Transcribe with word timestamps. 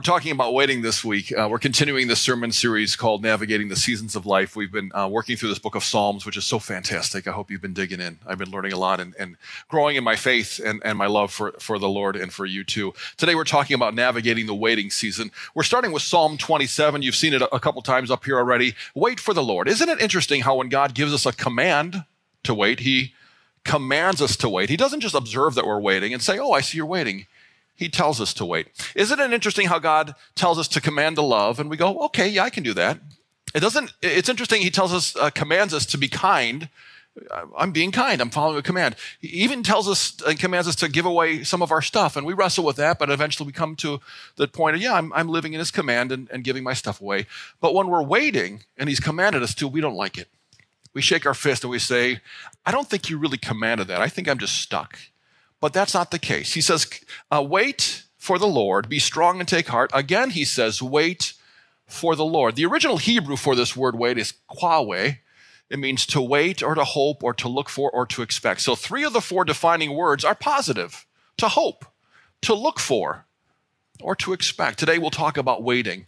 We're 0.00 0.04
talking 0.04 0.32
about 0.32 0.54
waiting 0.54 0.80
this 0.80 1.04
week. 1.04 1.30
Uh, 1.30 1.46
we're 1.50 1.58
continuing 1.58 2.08
the 2.08 2.16
sermon 2.16 2.52
series 2.52 2.96
called 2.96 3.22
Navigating 3.22 3.68
the 3.68 3.76
Seasons 3.76 4.16
of 4.16 4.24
Life. 4.24 4.56
We've 4.56 4.72
been 4.72 4.90
uh, 4.94 5.06
working 5.08 5.36
through 5.36 5.50
this 5.50 5.58
book 5.58 5.74
of 5.74 5.84
Psalms, 5.84 6.24
which 6.24 6.38
is 6.38 6.46
so 6.46 6.58
fantastic. 6.58 7.28
I 7.28 7.32
hope 7.32 7.50
you've 7.50 7.60
been 7.60 7.74
digging 7.74 8.00
in. 8.00 8.18
I've 8.26 8.38
been 8.38 8.50
learning 8.50 8.72
a 8.72 8.78
lot 8.78 8.98
and, 8.98 9.14
and 9.18 9.36
growing 9.68 9.96
in 9.96 10.02
my 10.02 10.16
faith 10.16 10.58
and, 10.58 10.80
and 10.86 10.96
my 10.96 11.06
love 11.06 11.30
for, 11.30 11.52
for 11.58 11.78
the 11.78 11.90
Lord 11.90 12.16
and 12.16 12.32
for 12.32 12.46
you 12.46 12.64
too. 12.64 12.94
Today, 13.18 13.34
we're 13.34 13.44
talking 13.44 13.74
about 13.74 13.94
navigating 13.94 14.46
the 14.46 14.54
waiting 14.54 14.88
season. 14.88 15.32
We're 15.54 15.64
starting 15.64 15.92
with 15.92 16.02
Psalm 16.02 16.38
27. 16.38 17.02
You've 17.02 17.14
seen 17.14 17.34
it 17.34 17.42
a, 17.42 17.54
a 17.54 17.60
couple 17.60 17.82
times 17.82 18.10
up 18.10 18.24
here 18.24 18.38
already. 18.38 18.76
Wait 18.94 19.20
for 19.20 19.34
the 19.34 19.44
Lord. 19.44 19.68
Isn't 19.68 19.90
it 19.90 20.00
interesting 20.00 20.40
how 20.40 20.56
when 20.56 20.70
God 20.70 20.94
gives 20.94 21.12
us 21.12 21.26
a 21.26 21.32
command 21.32 22.06
to 22.44 22.54
wait, 22.54 22.80
He 22.80 23.12
commands 23.64 24.22
us 24.22 24.34
to 24.38 24.48
wait? 24.48 24.70
He 24.70 24.78
doesn't 24.78 25.00
just 25.00 25.14
observe 25.14 25.54
that 25.56 25.66
we're 25.66 25.78
waiting 25.78 26.14
and 26.14 26.22
say, 26.22 26.38
Oh, 26.38 26.52
I 26.52 26.62
see 26.62 26.78
you're 26.78 26.86
waiting 26.86 27.26
he 27.80 27.88
tells 27.88 28.20
us 28.20 28.34
to 28.34 28.44
wait. 28.44 28.68
Isn't 28.94 29.18
it 29.18 29.32
interesting 29.32 29.66
how 29.66 29.78
God 29.78 30.14
tells 30.34 30.58
us 30.58 30.68
to 30.68 30.82
command 30.82 31.16
to 31.16 31.22
love 31.22 31.58
and 31.58 31.70
we 31.70 31.78
go, 31.78 31.98
okay, 32.04 32.28
yeah, 32.28 32.44
I 32.44 32.50
can 32.50 32.62
do 32.62 32.74
that. 32.74 32.98
It 33.54 33.60
doesn't, 33.60 33.94
it's 34.02 34.28
interesting. 34.28 34.60
He 34.60 34.70
tells 34.70 34.92
us, 34.92 35.16
uh, 35.16 35.30
commands 35.30 35.72
us 35.72 35.86
to 35.86 35.98
be 35.98 36.06
kind. 36.06 36.68
I'm 37.56 37.72
being 37.72 37.90
kind. 37.90 38.20
I'm 38.20 38.28
following 38.28 38.58
a 38.58 38.62
command. 38.62 38.96
He 39.18 39.28
even 39.28 39.62
tells 39.62 39.88
us 39.88 40.20
and 40.26 40.38
commands 40.38 40.68
us 40.68 40.76
to 40.76 40.90
give 40.90 41.06
away 41.06 41.42
some 41.42 41.62
of 41.62 41.72
our 41.72 41.80
stuff. 41.80 42.16
And 42.16 42.26
we 42.26 42.34
wrestle 42.34 42.66
with 42.66 42.76
that, 42.76 42.98
but 42.98 43.08
eventually 43.10 43.46
we 43.46 43.52
come 43.52 43.76
to 43.76 44.00
the 44.36 44.46
point 44.46 44.76
of, 44.76 44.82
yeah, 44.82 44.92
I'm, 44.92 45.10
I'm 45.14 45.30
living 45.30 45.54
in 45.54 45.58
his 45.58 45.70
command 45.70 46.12
and, 46.12 46.28
and 46.30 46.44
giving 46.44 46.62
my 46.62 46.74
stuff 46.74 47.00
away. 47.00 47.26
But 47.62 47.74
when 47.74 47.88
we're 47.88 48.02
waiting 48.02 48.64
and 48.76 48.90
he's 48.90 49.00
commanded 49.00 49.42
us 49.42 49.54
to, 49.54 49.66
we 49.66 49.80
don't 49.80 49.96
like 49.96 50.18
it. 50.18 50.28
We 50.92 51.00
shake 51.00 51.24
our 51.24 51.34
fist 51.34 51.64
and 51.64 51.70
we 51.70 51.78
say, 51.78 52.20
I 52.66 52.72
don't 52.72 52.90
think 52.90 53.08
you 53.08 53.16
really 53.16 53.38
commanded 53.38 53.88
that. 53.88 54.02
I 54.02 54.08
think 54.08 54.28
I'm 54.28 54.38
just 54.38 54.60
stuck. 54.60 54.98
But 55.60 55.72
that's 55.72 55.94
not 55.94 56.10
the 56.10 56.18
case. 56.18 56.54
He 56.54 56.60
says, 56.60 56.88
uh, 57.30 57.44
wait 57.46 58.04
for 58.16 58.38
the 58.38 58.46
Lord, 58.46 58.88
be 58.88 58.98
strong 58.98 59.40
and 59.40 59.48
take 59.48 59.68
heart. 59.68 59.90
Again, 59.92 60.30
he 60.30 60.44
says, 60.44 60.82
wait 60.82 61.34
for 61.86 62.16
the 62.16 62.24
Lord. 62.24 62.56
The 62.56 62.66
original 62.66 62.96
Hebrew 62.96 63.36
for 63.36 63.54
this 63.54 63.76
word 63.76 63.96
wait 63.96 64.18
is 64.18 64.34
kwawe. 64.50 65.18
It 65.68 65.78
means 65.78 66.06
to 66.06 66.20
wait 66.20 66.62
or 66.62 66.74
to 66.74 66.84
hope 66.84 67.22
or 67.22 67.34
to 67.34 67.48
look 67.48 67.68
for 67.68 67.90
or 67.90 68.06
to 68.06 68.22
expect. 68.22 68.60
So 68.62 68.74
three 68.74 69.04
of 69.04 69.12
the 69.12 69.20
four 69.20 69.44
defining 69.44 69.94
words 69.94 70.24
are 70.24 70.34
positive 70.34 71.06
to 71.38 71.48
hope, 71.48 71.84
to 72.42 72.54
look 72.54 72.80
for, 72.80 73.26
or 74.02 74.16
to 74.16 74.32
expect. 74.32 74.78
Today 74.78 74.98
we'll 74.98 75.10
talk 75.10 75.36
about 75.36 75.62
waiting 75.62 76.06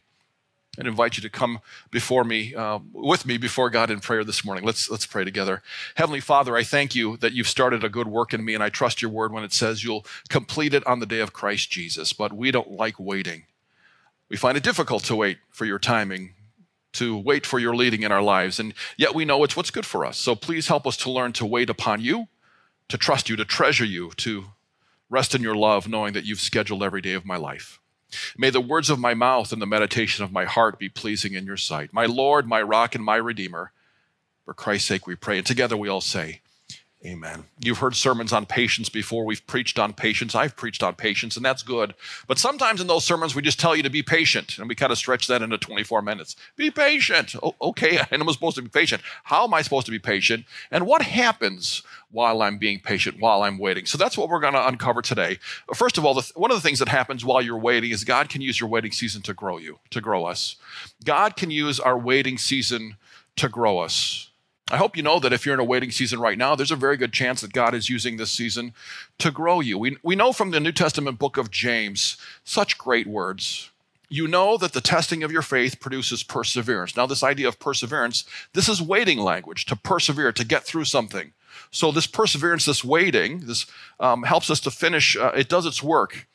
and 0.79 0.89
invite 0.89 1.17
you 1.17 1.23
to 1.23 1.29
come 1.29 1.61
before 1.91 2.25
me, 2.25 2.55
uh, 2.55 2.79
with 2.93 3.27
me 3.27 3.37
before 3.37 3.69
God 3.69 3.91
in 3.91 4.01
prayer 4.01 4.25
this 4.25 4.45
morning. 4.45 4.65
Let's, 4.65 4.91
let's 4.91 5.05
pray 5.05 5.23
together. 5.23 5.63
Heavenly 5.97 6.21
Father, 6.21 6.57
I 6.57 6.63
thank 6.63 6.95
you 6.95 7.19
that 7.19 7.33
you've 7.33 7.49
started 7.49 7.85
a 7.85 7.91
good 7.91 8.09
work 8.09 8.33
in 8.33 8.43
me, 8.43 8.55
and 8.55 8.63
I 8.63 8.71
trust 8.71 9.03
your 9.03 9.11
word 9.11 9.33
when 9.33 9.45
it 9.45 9.53
says 9.53 9.85
you'll 9.85 10.07
complete 10.31 10.73
it 10.73 10.87
on 10.87 10.99
the 10.99 11.07
day 11.07 11.21
of 11.21 11.35
Christ 11.35 11.71
Jesus. 11.71 12.15
But 12.15 12.33
we 12.33 12.51
don't 12.51 12.71
like 12.71 12.99
waiting. 12.99 13.45
We 14.31 14.39
find 14.39 14.57
it 14.57 14.63
difficult 14.63 15.05
to 15.05 15.17
wait 15.17 15.39
for 15.51 15.67
your 15.67 15.79
timing, 15.79 16.33
to 16.95 17.19
wait 17.19 17.45
for 17.45 17.59
your 17.59 17.77
leading 17.77 18.03
in 18.03 18.13
our 18.13 18.23
lives, 18.23 18.59
and 18.59 18.73
yet 18.97 19.15
we 19.15 19.27
know 19.27 19.45
it's 19.45 19.57
what's 19.57 19.71
good 19.71 19.85
for 19.85 20.07
us. 20.07 20.17
So 20.17 20.35
please 20.35 20.69
help 20.69 20.87
us 20.87 20.97
to 20.99 21.11
learn 21.11 21.35
to 21.35 21.45
wait 21.45 21.69
upon 21.69 22.01
you, 22.01 22.29
to 22.89 22.97
trust 22.97 23.29
you, 23.29 23.37
to 23.37 23.45
treasure 23.45 23.85
you, 23.85 24.11
to 24.17 24.45
rest 25.11 25.35
in 25.35 25.43
your 25.43 25.55
love, 25.55 25.87
knowing 25.87 26.15
that 26.15 26.25
you've 26.25 26.41
scheduled 26.41 26.83
every 26.83 27.03
day 27.03 27.13
of 27.13 27.27
my 27.27 27.37
life. 27.37 27.79
May 28.37 28.51
the 28.51 28.61
words 28.61 28.91
of 28.91 28.99
my 28.99 29.15
mouth 29.15 29.53
and 29.53 29.63
the 29.63 29.67
meditation 29.67 30.25
of 30.25 30.33
my 30.33 30.45
heart 30.45 30.79
be 30.79 30.89
pleasing 30.89 31.35
in 31.35 31.47
your 31.47 31.57
sight. 31.57 31.93
My 31.93 32.07
Lord, 32.07 32.47
my 32.47 32.63
rock, 32.63 32.95
and 32.95 33.05
my 33.05 33.17
Redeemer. 33.17 33.73
For 34.45 34.55
Christ's 34.55 34.89
sake 34.89 35.07
we 35.07 35.15
pray. 35.15 35.39
And 35.39 35.47
together 35.47 35.77
we 35.77 35.89
all 35.89 36.01
say, 36.01 36.42
Amen. 37.05 37.47
You've 37.59 37.79
heard 37.79 37.97
sermons 37.97 38.33
on 38.33 38.47
patience 38.47 38.89
before. 38.89 39.25
We've 39.25 39.45
preached 39.49 39.77
on 39.77 39.93
patience. 39.93 40.37
I've 40.37 40.55
preached 40.55 40.85
on 40.85 40.95
patience, 40.95 41.35
and 41.37 41.45
that's 41.45 41.65
good. 41.65 41.95
But 42.29 42.39
sometimes 42.39 42.81
in 42.81 42.87
those 42.87 43.05
sermons, 43.05 43.35
we 43.35 43.43
just 43.43 43.59
tell 43.59 43.75
you 43.75 43.83
to 43.83 43.91
be 43.91 44.05
patient, 44.05 44.57
and 44.59 44.69
we 44.69 44.77
kind 44.77 44.93
of 44.93 44.99
stretch 44.99 45.27
that 45.27 45.43
into 45.43 45.59
24 45.59 46.01
minutes. 46.01 46.37
Be 46.55 46.71
patient. 46.71 47.35
Oh, 47.43 47.57
okay, 47.61 47.99
And 48.11 48.23
I'm 48.23 48.29
supposed 48.29 48.55
to 48.57 48.63
be 48.63 48.69
patient. 48.69 49.03
How 49.25 49.45
am 49.45 49.55
I 49.55 49.63
supposed 49.63 49.87
to 49.87 49.91
be 49.91 49.99
patient? 49.99 50.45
And 50.71 50.87
what 50.87 51.03
happens 51.03 51.83
while 52.13 52.41
I'm 52.41 52.59
being 52.59 52.79
patient, 52.79 53.19
while 53.19 53.43
I'm 53.43 53.59
waiting? 53.59 53.87
So 53.87 53.99
that's 53.99 54.17
what 54.17 54.29
we're 54.29 54.41
going 54.41 54.53
to 54.53 54.67
uncover 54.67 55.03
today. 55.03 55.39
First 55.75 55.99
of 55.99 56.05
all, 56.05 56.15
the, 56.15 56.31
one 56.37 56.53
of 56.53 56.57
the 56.57 56.63
things 56.63 56.79
that 56.79 56.89
happens 56.89 57.25
while 57.25 57.43
you're 57.43 57.59
waiting 57.59 57.91
is 57.91 58.05
God 58.05 58.29
can 58.29 58.43
use 58.43 58.61
your 58.61 58.69
waiting 58.69 58.93
season 58.93 59.23
to 59.23 59.35
grow 59.35 59.59
you, 59.59 59.81
to 59.91 60.01
grow 60.01 60.25
us. 60.25 60.55
God 61.05 61.37
can 61.37 61.51
use 61.51 61.81
our 61.81 61.99
waiting 61.99 62.39
season 62.39 62.97
to 63.37 63.49
grow 63.49 63.79
us. 63.79 64.29
I 64.73 64.79
hope 64.79 64.97
you 64.97 65.03
know 65.03 65.19
that 65.19 65.35
if 65.35 65.45
you're 65.45 65.53
in 65.53 65.61
a 65.61 65.65
waiting 65.65 65.91
season 65.91 66.19
right 66.19 66.39
now, 66.39 66.55
there's 66.55 66.71
a 66.71 66.77
very 66.77 66.97
good 66.97 67.13
chance 67.13 67.43
that 67.43 67.53
God 67.53 67.75
is 67.75 67.91
using 67.91 68.17
this 68.17 68.31
season 68.31 68.73
to 69.19 69.31
grow 69.31 69.61
you. 69.61 69.77
We, 69.77 69.99
we 70.03 70.17
know 70.17 70.33
from 70.33 70.51
the 70.51 70.61
New 70.61 70.73
Testament 70.73 71.19
book 71.19 71.37
of 71.37 71.51
James 71.51 72.17
such 72.43 72.79
great 72.79 73.07
words. 73.07 73.71
You 74.09 74.27
know 74.27 74.57
that 74.57 74.73
the 74.73 74.81
testing 74.81 75.23
of 75.23 75.31
your 75.31 75.43
faith 75.43 75.79
produces 75.79 76.23
perseverance. 76.23 76.97
Now, 76.97 77.05
this 77.05 77.23
idea 77.23 77.49
of 77.49 77.59
perseverance, 77.59 78.25
this 78.55 78.67
is 78.67 78.81
waiting 78.81 79.19
language 79.19 79.67
to 79.67 79.77
persevere, 79.77 80.33
to 80.33 80.45
get 80.45 80.65
through 80.65 80.87
something. 80.87 81.33
So, 81.71 81.93
this 81.93 82.07
perseverance, 82.07 82.65
this 82.65 82.83
waiting, 82.83 83.41
this 83.41 83.67
um, 84.01 84.23
helps 84.23 84.49
us 84.49 84.61
to 84.61 84.71
finish, 84.71 85.19
uh, 85.19 85.33
it 85.37 85.51
does 85.51 85.67
its 85.67 85.83
work 85.83 86.27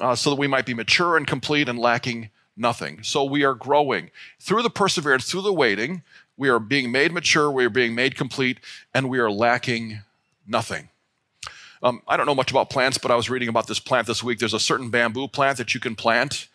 uh, 0.00 0.16
so 0.16 0.30
that 0.30 0.36
we 0.36 0.48
might 0.48 0.66
be 0.66 0.74
mature 0.74 1.16
and 1.16 1.28
complete 1.28 1.68
and 1.68 1.78
lacking 1.78 2.30
nothing. 2.56 3.04
So, 3.04 3.22
we 3.22 3.44
are 3.44 3.54
growing 3.54 4.10
through 4.40 4.62
the 4.62 4.70
perseverance, 4.70 5.30
through 5.30 5.42
the 5.42 5.52
waiting. 5.52 6.02
We 6.36 6.48
are 6.48 6.58
being 6.58 6.90
made 6.90 7.12
mature, 7.12 7.50
we 7.50 7.64
are 7.64 7.70
being 7.70 7.94
made 7.94 8.16
complete, 8.16 8.58
and 8.92 9.08
we 9.08 9.18
are 9.18 9.30
lacking 9.30 10.00
nothing. 10.46 10.88
Um, 11.82 12.02
I 12.08 12.16
don't 12.16 12.26
know 12.26 12.34
much 12.34 12.50
about 12.50 12.70
plants, 12.70 12.98
but 12.98 13.10
I 13.10 13.14
was 13.14 13.30
reading 13.30 13.48
about 13.48 13.66
this 13.66 13.78
plant 13.78 14.06
this 14.06 14.22
week. 14.22 14.38
There's 14.38 14.54
a 14.54 14.60
certain 14.60 14.90
bamboo 14.90 15.28
plant 15.28 15.58
that 15.58 15.74
you 15.74 15.80
can 15.80 15.94
plant, 15.94 16.48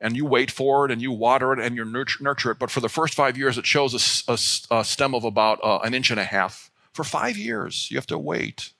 and 0.00 0.16
you 0.16 0.24
wait 0.24 0.50
for 0.50 0.84
it, 0.84 0.90
and 0.90 1.00
you 1.00 1.12
water 1.12 1.52
it, 1.52 1.60
and 1.60 1.76
you 1.76 1.84
nurture, 1.84 2.22
nurture 2.24 2.50
it. 2.50 2.58
But 2.58 2.70
for 2.70 2.80
the 2.80 2.88
first 2.88 3.14
five 3.14 3.36
years, 3.36 3.58
it 3.58 3.66
shows 3.66 3.94
a, 3.94 4.32
a, 4.32 4.78
a 4.78 4.84
stem 4.84 5.14
of 5.14 5.24
about 5.24 5.60
uh, 5.62 5.78
an 5.84 5.94
inch 5.94 6.10
and 6.10 6.18
a 6.18 6.24
half. 6.24 6.70
For 6.92 7.04
five 7.04 7.36
years, 7.36 7.88
you 7.90 7.98
have 7.98 8.06
to 8.06 8.18
wait. 8.18 8.70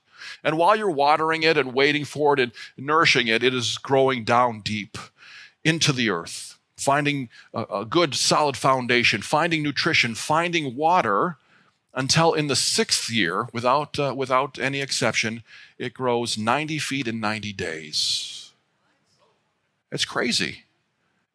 And 0.43 0.59
while 0.59 0.75
you're 0.75 0.91
watering 0.91 1.43
it 1.43 1.57
and 1.57 1.75
waiting 1.75 2.05
for 2.05 2.35
it 2.35 2.41
and 2.41 2.53
nourishing 2.77 3.29
it, 3.29 3.43
it 3.43 3.55
is 3.55 3.79
growing 3.79 4.25
down 4.25 4.61
deep 4.61 4.99
into 5.65 5.93
the 5.93 6.11
earth 6.11 6.59
finding 6.81 7.29
a, 7.53 7.63
a 7.81 7.85
good 7.85 8.15
solid 8.15 8.57
foundation, 8.57 9.23
finding 9.23 9.63
nutrition, 9.63 10.15
finding 10.15 10.75
water 10.75 11.37
until 11.93 12.33
in 12.33 12.47
the 12.47 12.57
sixth 12.57 13.11
year, 13.11 13.49
without, 13.53 13.99
uh, 13.99 14.15
without 14.17 14.59
any 14.59 14.81
exception, 14.81 15.43
it 15.77 15.93
grows 15.93 16.39
90 16.39 16.79
feet 16.79 17.09
in 17.09 17.21
90 17.21 17.53
days. 17.53 18.53
It's 19.93 20.05
crazy. 20.05 20.65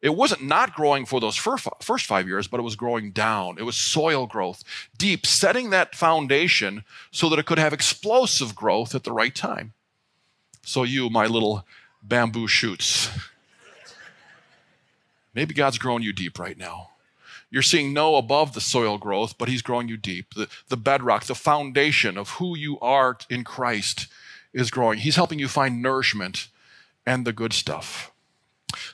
It 0.02 0.14
wasn't 0.14 0.44
not 0.44 0.74
growing 0.74 1.04
for 1.04 1.20
those 1.20 1.36
first 1.36 2.06
five 2.06 2.28
years, 2.28 2.46
but 2.46 2.60
it 2.60 2.62
was 2.62 2.76
growing 2.76 3.12
down. 3.12 3.58
It 3.58 3.64
was 3.64 3.76
soil 3.76 4.26
growth, 4.26 4.62
deep, 4.96 5.26
setting 5.26 5.70
that 5.70 5.94
foundation 5.94 6.84
so 7.10 7.28
that 7.28 7.38
it 7.38 7.46
could 7.46 7.58
have 7.58 7.72
explosive 7.72 8.54
growth 8.54 8.94
at 8.94 9.04
the 9.04 9.12
right 9.12 9.34
time. 9.34 9.72
So, 10.62 10.82
you, 10.82 11.10
my 11.10 11.26
little 11.26 11.66
bamboo 12.02 12.46
shoots, 12.46 13.10
Maybe 15.36 15.54
God's 15.54 15.76
growing 15.76 16.02
you 16.02 16.14
deep 16.14 16.38
right 16.38 16.56
now. 16.56 16.88
You're 17.50 17.62
seeing 17.62 17.92
no 17.92 18.16
above 18.16 18.54
the 18.54 18.60
soil 18.60 18.96
growth, 18.96 19.36
but 19.36 19.48
He's 19.48 19.62
growing 19.62 19.86
you 19.86 19.98
deep. 19.98 20.34
The, 20.34 20.48
the 20.68 20.78
bedrock, 20.78 21.24
the 21.24 21.34
foundation 21.34 22.16
of 22.16 22.30
who 22.30 22.56
you 22.56 22.80
are 22.80 23.18
in 23.28 23.44
Christ 23.44 24.08
is 24.54 24.70
growing. 24.70 24.98
He's 24.98 25.16
helping 25.16 25.38
you 25.38 25.46
find 25.46 25.82
nourishment 25.82 26.48
and 27.04 27.26
the 27.26 27.34
good 27.34 27.52
stuff. 27.52 28.10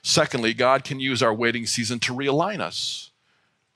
Secondly, 0.02 0.52
God 0.52 0.82
can 0.84 0.98
use 0.98 1.22
our 1.22 1.32
waiting 1.32 1.64
season 1.64 2.00
to 2.00 2.12
realign 2.12 2.60
us. 2.60 3.10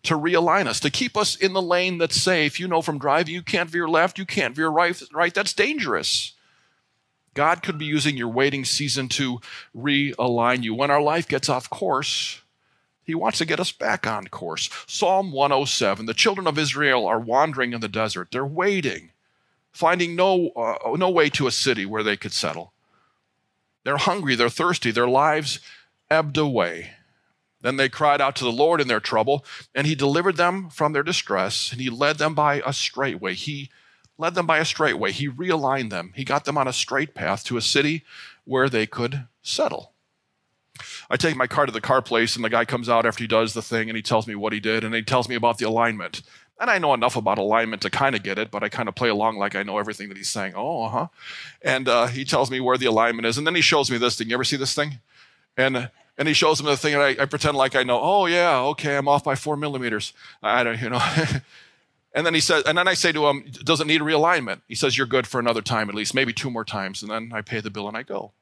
To 0.03 0.15
realign 0.15 0.67
us, 0.67 0.81
to 0.81 0.91
keep 0.91 1.17
us 1.17 1.37
in 1.37 1.53
the 1.53 1.63
lane 1.63 1.99
that's 1.99 2.21
safe. 2.21 2.61
You 2.61 2.69
know 2.69 2.83
from 2.83 2.99
driving, 2.99 3.35
you 3.35 3.43
can't 3.43 3.71
veer 3.71 3.89
left, 3.89 4.19
you 4.19 4.27
can't 4.27 4.55
veer 4.55 4.69
right, 4.69 5.01
right. 5.13 5.33
That's 5.33 5.53
dangerous. 5.53 6.33
God 7.35 7.63
could 7.63 7.79
be 7.79 7.87
using 7.87 8.17
your 8.17 8.29
waiting 8.29 8.65
season 8.65 9.09
to 9.11 9.41
realign 9.77 10.63
you. 10.63 10.75
When 10.75 10.91
our 10.91 11.03
life 11.03 11.29
gets 11.29 11.49
off 11.49 11.71
course, 11.71 12.41
he 13.07 13.15
wants 13.15 13.39
to 13.39 13.47
get 13.47 13.61
us 13.61 13.71
back 13.71 14.07
on 14.07 14.27
course. 14.27 14.69
Psalm 14.87 15.31
107 15.31 16.07
The 16.07 16.13
children 16.13 16.47
of 16.49 16.59
Israel 16.59 17.07
are 17.07 17.21
wandering 17.21 17.73
in 17.73 17.81
the 17.81 17.89
desert. 17.89 18.29
They're 18.33 18.45
waiting, 18.45 19.13
finding 19.73 20.17
no, 20.17 20.49
uh, 20.51 20.97
no 20.97 21.09
way 21.09 21.31
to 21.31 21.47
a 21.47 21.53
city 21.53 21.87
where 21.87 22.03
they 22.03 22.17
could 22.17 22.33
settle. 22.33 22.73
They're 23.85 23.97
hungry, 23.97 24.35
they're 24.35 24.49
thirsty, 24.49 24.91
their 24.91 25.07
lives 25.07 25.61
ebbed 26.11 26.37
away. 26.37 26.91
Then 27.61 27.77
they 27.77 27.89
cried 27.89 28.21
out 28.21 28.35
to 28.37 28.45
the 28.45 28.53
Lord 28.53 28.81
in 28.81 28.89
their 28.89 29.01
trouble, 29.01 29.45
and 29.75 29.87
He 29.87 29.95
delivered 29.95 30.37
them 30.37 30.69
from 30.69 30.93
their 30.93 31.05
distress, 31.05 31.71
and 31.71 31.81
He 31.81 31.89
led 31.89 32.19
them 32.19 32.35
by 32.35 32.61
a 32.67 32.73
straight 32.73 33.21
way. 33.21 33.35
He 33.35 33.71
led 34.19 34.35
them 34.35 34.47
by 34.47 34.59
a 34.59 34.65
straight 34.65 34.99
way. 34.99 35.13
He 35.13 35.29
realigned 35.29 35.91
them. 35.91 36.13
He 36.17 36.25
got 36.25 36.45
them 36.45 36.59
on 36.59 36.67
a 36.67 36.73
straight 36.73 37.15
path 37.15 37.45
to 37.45 37.57
a 37.57 37.63
city 37.63 38.05
where 38.45 38.69
they 38.69 38.87
could 38.87 39.29
settle. 39.43 39.93
I 41.11 41.17
take 41.17 41.37
my 41.37 41.47
car 41.47 41.67
to 41.67 41.73
the 41.73 41.81
car 41.81 42.03
place, 42.03 42.37
and 42.37 42.45
the 42.45 42.51
guy 42.51 42.65
comes 42.65 42.89
out 42.89 43.07
after 43.07 43.23
he 43.23 43.29
does 43.29 43.55
the 43.55 43.63
thing, 43.63 43.89
and 43.89 43.97
he 43.97 44.03
tells 44.03 44.27
me 44.27 44.35
what 44.35 44.53
he 44.53 44.61
did, 44.61 44.85
and 44.85 44.95
he 44.95 45.03
tells 45.03 45.29
me 45.29 45.35
about 45.35 45.59
the 45.59 45.67
alignment. 45.67 46.23
And 46.59 46.71
I 46.71 46.79
know 46.79 46.95
enough 46.95 47.17
about 47.17 47.39
alignment 47.39 47.83
to 47.83 47.91
kind 47.91 48.17
of 48.17 48.23
get 48.23 48.39
it, 48.39 48.51
but 48.51 48.63
I 48.63 48.69
kind 48.69 48.89
of 48.89 48.95
play 48.95 49.11
along 49.11 49.37
like 49.37 49.55
I 49.55 49.63
know 49.63 49.79
everything 49.79 50.09
that 50.09 50.17
he's 50.17 50.31
saying. 50.31 50.55
Oh, 50.57 50.85
uh 50.85 50.89
huh. 50.89 51.07
And 51.61 51.89
uh, 51.89 52.07
he 52.07 52.25
tells 52.25 52.51
me 52.51 52.61
where 52.61 52.79
the 52.79 52.87
alignment 52.87 53.27
is, 53.27 53.37
and 53.37 53.47
then 53.47 53.55
he 53.55 53.61
shows 53.61 53.91
me 53.91 53.99
this 53.99 54.17
thing. 54.17 54.29
You 54.29 54.35
ever 54.35 54.45
see 54.45 54.57
this 54.57 54.75
thing? 54.75 54.99
And 55.57 55.91
And 56.19 56.27
he 56.27 56.35
shows 56.35 56.59
him 56.59 56.67
the 56.67 56.77
thing, 56.77 56.95
and 56.95 57.03
I, 57.03 57.17
I 57.23 57.27
pretend 57.27 57.57
like 57.57 57.77
I 57.77 57.83
know. 57.83 58.01
Oh 58.01 58.27
yeah, 58.27 58.59
okay, 58.59 58.97
I'm 58.97 59.09
off 59.09 59.25
by 59.25 59.35
four 59.35 59.57
millimeters. 59.57 60.15
I 60.43 60.65
don't, 60.65 60.81
you 60.81 60.89
know. 60.89 61.03
and 62.15 62.25
then 62.25 62.33
he 62.33 62.41
says, 62.41 62.65
and 62.65 62.79
then 62.79 62.89
I 62.89 62.95
say 62.95 63.13
to 63.13 63.27
him, 63.27 63.45
"Does 63.65 63.81
it 63.81 63.87
need 63.87 64.01
realignment?" 64.01 64.63
He 64.67 64.75
says, 64.75 64.97
"You're 64.97 65.07
good 65.07 65.27
for 65.27 65.39
another 65.39 65.61
time, 65.61 65.91
at 65.91 65.95
least, 65.95 66.15
maybe 66.15 66.33
two 66.33 66.51
more 66.51 66.65
times." 66.65 67.03
And 67.03 67.11
then 67.11 67.33
I 67.35 67.43
pay 67.43 67.61
the 67.61 67.71
bill 67.71 67.87
and 67.87 67.97
I 67.97 68.03
go. 68.03 68.33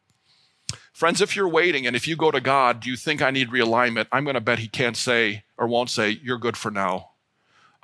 Friends, 0.94 1.20
if 1.20 1.34
you're 1.34 1.48
waiting 1.48 1.88
and 1.88 1.96
if 1.96 2.06
you 2.06 2.14
go 2.14 2.30
to 2.30 2.40
God, 2.40 2.78
do 2.78 2.88
you 2.88 2.94
think 2.94 3.20
I 3.20 3.32
need 3.32 3.50
realignment? 3.50 4.06
I'm 4.12 4.22
going 4.22 4.34
to 4.34 4.40
bet 4.40 4.60
He 4.60 4.68
can't 4.68 4.96
say 4.96 5.42
or 5.58 5.66
won't 5.66 5.90
say, 5.90 6.20
You're 6.22 6.38
good 6.38 6.56
for 6.56 6.70
now. 6.70 7.10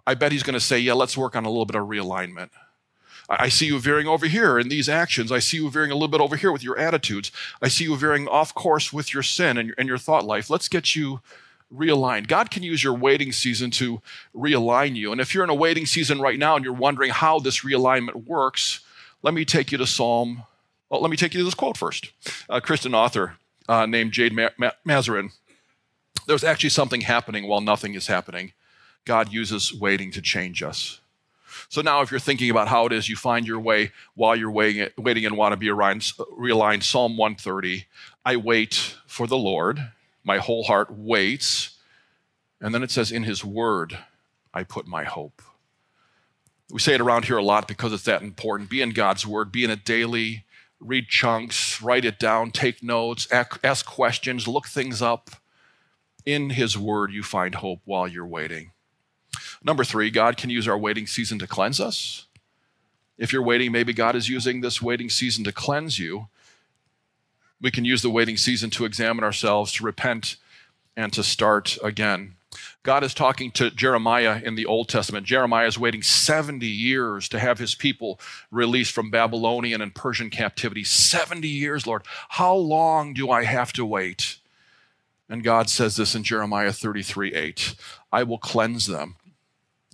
I 0.07 0.15
bet 0.15 0.31
He's 0.31 0.45
going 0.45 0.55
to 0.55 0.61
say, 0.61 0.79
Yeah, 0.79 0.93
let's 0.93 1.19
work 1.19 1.35
on 1.35 1.45
a 1.45 1.49
little 1.49 1.67
bit 1.67 1.75
of 1.75 1.89
realignment. 1.89 2.51
I 3.29 3.49
see 3.49 3.67
you 3.67 3.81
veering 3.81 4.07
over 4.07 4.27
here 4.27 4.61
in 4.61 4.69
these 4.69 4.89
actions. 4.89 5.33
I 5.33 5.41
see 5.41 5.57
you 5.57 5.69
veering 5.71 5.91
a 5.91 5.95
little 5.95 6.09
bit 6.09 6.21
over 6.21 6.37
here 6.37 6.53
with 6.53 6.63
your 6.63 6.79
attitudes. 6.79 7.33
I 7.61 7.67
see 7.67 7.85
you 7.85 7.97
veering 7.97 8.29
off 8.29 8.55
course 8.55 8.93
with 8.93 9.13
your 9.13 9.25
sin 9.25 9.59
and 9.59 9.69
your, 9.69 9.75
and 9.77 9.89
your 9.89 9.99
thought 9.99 10.25
life. 10.25 10.49
Let's 10.49 10.69
get 10.69 10.95
you 10.95 11.21
realigned. 11.75 12.29
God 12.29 12.53
can 12.53 12.63
use 12.63 12.83
your 12.83 12.95
waiting 12.95 13.33
season 13.33 13.73
to 13.73 14.01
realign 14.35 14.95
you. 14.95 15.11
And 15.11 15.21
if 15.21 15.35
you're 15.35 15.45
in 15.45 15.51
a 15.51 15.55
waiting 15.55 15.87
season 15.87 16.21
right 16.21 16.39
now 16.39 16.55
and 16.55 16.65
you're 16.65 16.75
wondering 16.75 17.11
how 17.11 17.41
this 17.41 17.65
realignment 17.65 18.27
works, 18.27 18.81
let 19.23 19.35
me 19.35 19.45
take 19.45 19.73
you 19.73 19.79
to 19.79 19.87
Psalm. 19.87 20.45
Well, 20.91 21.01
let 21.01 21.11
me 21.11 21.17
take 21.17 21.33
you 21.35 21.41
to 21.41 21.45
this 21.45 21.55
quote 21.55 21.77
first. 21.77 22.11
A 22.49 22.61
Christian 22.61 22.95
author 22.95 23.37
uh, 23.69 23.87
named 23.87 24.13
Jade 24.13 24.33
Ma- 24.33 24.51
Ma- 24.59 24.73
Mazarin. 24.85 25.31
There's 26.27 26.45
actually 26.45 26.71
something 26.71 27.03
happening 27.03 27.47
while 27.47 27.61
nothing 27.61 27.95
is 27.95 28.09
happening. 28.09 28.53
God 29.05 29.33
uses 29.33 29.73
waiting 29.73 30.11
to 30.13 30.21
change 30.21 30.63
us. 30.63 31.01
So 31.69 31.81
now, 31.81 32.01
if 32.01 32.11
you're 32.11 32.21
thinking 32.21 32.51
about 32.51 32.69
how 32.69 32.87
it 32.87 32.93
is 32.93 33.09
you 33.09 33.17
find 33.17 33.47
your 33.47 33.61
way 33.61 33.93
while 34.15 34.35
you're 34.35 34.51
waiting, 34.51 34.89
waiting 34.99 35.25
and 35.25 35.37
want 35.37 35.53
to 35.53 35.57
be 35.57 35.67
realigned, 35.69 36.83
Psalm 36.83 37.17
130 37.17 37.87
I 38.25 38.37
wait 38.37 38.97
for 39.07 39.27
the 39.27 39.39
Lord, 39.39 39.91
my 40.25 40.39
whole 40.39 40.65
heart 40.65 40.91
waits. 40.91 41.77
And 42.61 42.75
then 42.75 42.83
it 42.83 42.91
says, 42.91 43.13
In 43.13 43.23
his 43.23 43.45
word, 43.45 43.99
I 44.53 44.65
put 44.65 44.87
my 44.87 45.05
hope. 45.05 45.43
We 46.71 46.79
say 46.81 46.95
it 46.95 47.01
around 47.01 47.25
here 47.25 47.37
a 47.37 47.43
lot 47.43 47.67
because 47.67 47.93
it's 47.93 48.05
that 48.05 48.23
important. 48.23 48.71
Be 48.71 48.83
in 48.83 48.91
God's 48.91 49.27
word, 49.27 49.51
be 49.51 49.65
in 49.65 49.71
a 49.71 49.77
daily, 49.77 50.45
read 50.81 51.09
chunks, 51.09 51.81
write 51.83 52.05
it 52.05 52.19
down, 52.19 52.51
take 52.51 52.83
notes, 52.83 53.29
ask 53.31 53.87
questions, 53.87 54.49
look 54.49 54.67
things 54.67 55.03
up. 55.03 55.31
In 56.27 56.51
his 56.51 56.77
word, 56.77 57.13
you 57.13 57.23
find 57.23 57.57
hope 57.57 57.81
while 57.85 58.09
you're 58.09 58.27
waiting. 58.27 58.73
Number 59.63 59.85
three, 59.85 60.11
God 60.11 60.37
can 60.37 60.51
use 60.51 60.67
our 60.67 60.79
waiting 60.79 61.07
season 61.07 61.39
to 61.39 61.47
cleanse 61.47 61.81
us. 61.81 62.27
If 63.19 63.33
you're 63.33 63.43
waiting, 63.43 63.73
maybe 63.73 63.93
God 63.93 64.17
is 64.17 64.29
using 64.29 64.61
this 64.61 64.81
waiting 64.81 65.11
season 65.11 65.45
to 65.45 65.53
cleanse 65.53 65.99
you. 65.99 66.29
We 67.61 67.71
can 67.71 67.85
use 67.85 68.01
the 68.01 68.11
waiting 68.11 68.39
season 68.39 68.71
to 68.71 68.87
examine 68.87 69.23
ourselves, 69.23 69.73
to 69.73 69.85
repent, 69.85 70.37
and 70.97 71.13
to 71.13 71.23
start 71.23 71.77
again. 71.83 72.37
God 72.83 73.05
is 73.05 73.13
talking 73.13 73.51
to 73.53 73.71
Jeremiah 73.71 74.41
in 74.43 74.55
the 74.55 74.67
Old 74.67 74.89
Testament. 74.89 75.27
Jeremiah 75.27 75.67
is 75.67 75.79
waiting 75.79 76.03
70 76.03 76.67
years 76.67 77.29
to 77.29 77.39
have 77.39 77.59
his 77.59 77.75
people 77.75 78.19
released 78.51 78.93
from 78.93 79.11
Babylonian 79.11 79.83
and 79.83 79.95
Persian 79.95 80.31
captivity. 80.31 80.83
70 80.85 81.47
years, 81.47 81.87
Lord. 81.87 82.03
How 82.31 82.55
long 82.55 83.13
do 83.13 83.31
I 83.31 83.45
have 83.45 83.73
to 83.75 83.85
wait? 83.85 84.39
And 85.29 85.45
God 85.45 85.69
says 85.69 85.97
this 85.97 86.15
in 86.15 86.25
Jeremiah 86.25 86.73
33 86.73 87.35
8 87.35 87.75
I 88.13 88.23
will 88.23 88.39
cleanse 88.39 88.87
them 88.87 89.17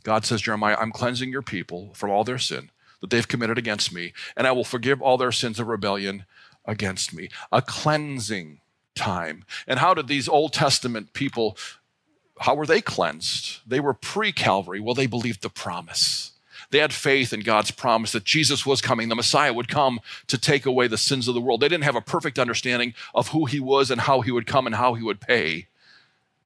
God 0.06 0.24
says, 0.24 0.40
Jeremiah, 0.40 0.76
I'm 0.78 0.92
cleansing 0.92 1.32
your 1.32 1.42
people 1.42 1.90
from 1.94 2.10
all 2.10 2.22
their 2.22 2.38
sin 2.38 2.70
that 3.00 3.10
they've 3.10 3.26
committed 3.26 3.58
against 3.58 3.92
me, 3.92 4.12
and 4.36 4.46
I 4.46 4.52
will 4.52 4.62
forgive 4.62 5.02
all 5.02 5.18
their 5.18 5.32
sins 5.32 5.58
of 5.58 5.66
rebellion 5.66 6.26
against 6.64 7.12
me. 7.12 7.28
A 7.50 7.60
cleansing 7.60 8.60
time. 8.94 9.44
And 9.66 9.80
how 9.80 9.94
did 9.94 10.06
these 10.06 10.28
Old 10.28 10.52
Testament 10.52 11.12
people, 11.12 11.58
how 12.40 12.54
were 12.54 12.66
they 12.66 12.80
cleansed? 12.80 13.60
They 13.66 13.80
were 13.80 13.94
pre 13.94 14.32
Calvary. 14.32 14.80
Well, 14.80 14.94
they 14.94 15.06
believed 15.06 15.42
the 15.42 15.50
promise. 15.50 16.32
They 16.70 16.78
had 16.78 16.92
faith 16.92 17.32
in 17.32 17.40
God's 17.40 17.70
promise 17.70 18.12
that 18.12 18.24
Jesus 18.24 18.66
was 18.66 18.80
coming, 18.80 19.08
the 19.08 19.14
Messiah 19.14 19.52
would 19.52 19.68
come 19.68 20.00
to 20.26 20.38
take 20.38 20.66
away 20.66 20.88
the 20.88 20.98
sins 20.98 21.28
of 21.28 21.34
the 21.34 21.40
world. 21.40 21.60
They 21.60 21.68
didn't 21.68 21.84
have 21.84 21.96
a 21.96 22.00
perfect 22.00 22.38
understanding 22.38 22.94
of 23.14 23.28
who 23.28 23.44
he 23.44 23.60
was 23.60 23.90
and 23.90 24.00
how 24.00 24.20
he 24.20 24.32
would 24.32 24.46
come 24.46 24.66
and 24.66 24.74
how 24.74 24.94
he 24.94 25.02
would 25.02 25.20
pay, 25.20 25.68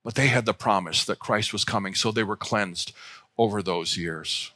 but 0.05 0.15
they 0.15 0.27
had 0.27 0.47
the 0.47 0.53
promise 0.53 1.05
that 1.05 1.19
Christ 1.19 1.53
was 1.53 1.65
coming, 1.65 1.95
so 1.95 2.13
they 2.13 2.23
were 2.23 2.37
cleansed 2.37 2.93
over 3.39 3.63
those 3.63 3.97
years. 3.97 4.53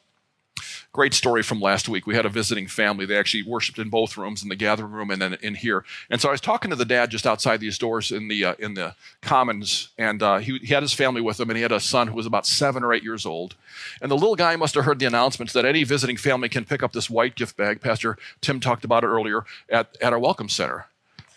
Great 0.93 1.13
story 1.13 1.43
from 1.43 1.61
last 1.61 1.89
week. 1.89 2.07
We 2.07 2.15
had 2.15 2.25
a 2.25 2.29
visiting 2.29 2.69
family. 2.69 3.05
They 3.05 3.19
actually 3.19 3.43
worshiped 3.43 3.81
in 3.81 3.91
both 3.91 4.17
rooms, 4.17 4.45
in 4.45 4.49
the 4.49 4.55
gathering 4.55 4.93
room 4.93 5.11
and 5.11 5.21
then 5.21 5.37
in 5.43 5.57
here. 5.57 5.85
And 6.09 6.21
so 6.21 6.29
I 6.29 6.33
was 6.33 6.41
talking 6.41 6.71
to 6.71 6.77
the 6.77 6.85
dad 6.85 7.11
just 7.11 7.27
outside 7.27 7.59
these 7.59 7.79
doors 7.79 8.13
in 8.13 8.29
the 8.29 8.45
uh, 8.45 8.55
in 8.61 8.75
the 8.75 8.95
commons, 9.21 9.89
and 9.99 10.23
uh, 10.23 10.39
he, 10.39 10.59
he 10.59 10.73
had 10.73 10.85
his 10.85 10.93
family 10.93 11.21
with 11.21 11.41
him, 11.41 11.51
and 11.51 11.57
he 11.57 11.63
had 11.63 11.73
a 11.73 11.81
son 11.81 12.07
who 12.07 12.15
was 12.15 12.27
about 12.27 12.47
seven 12.47 12.85
or 12.85 12.93
eight 12.93 13.03
years 13.03 13.27
old. 13.27 13.57
And 14.01 14.09
the 14.09 14.17
little 14.17 14.37
guy 14.37 14.55
must 14.55 14.77
have 14.77 14.85
heard 14.85 15.01
the 15.01 15.07
announcements 15.07 15.53
that 15.55 15.65
any 15.65 15.83
visiting 15.83 16.17
family 16.17 16.49
can 16.49 16.65
pick 16.65 16.83
up 16.83 16.93
this 16.93 17.11
white 17.11 17.35
gift 17.35 17.57
bag. 17.57 17.81
Pastor 17.81 18.17
Tim 18.41 18.61
talked 18.61 18.85
about 18.85 19.03
it 19.03 19.09
earlier 19.09 19.45
at, 19.69 19.97
at 20.01 20.13
our 20.13 20.19
welcome 20.21 20.49
center. 20.49 20.87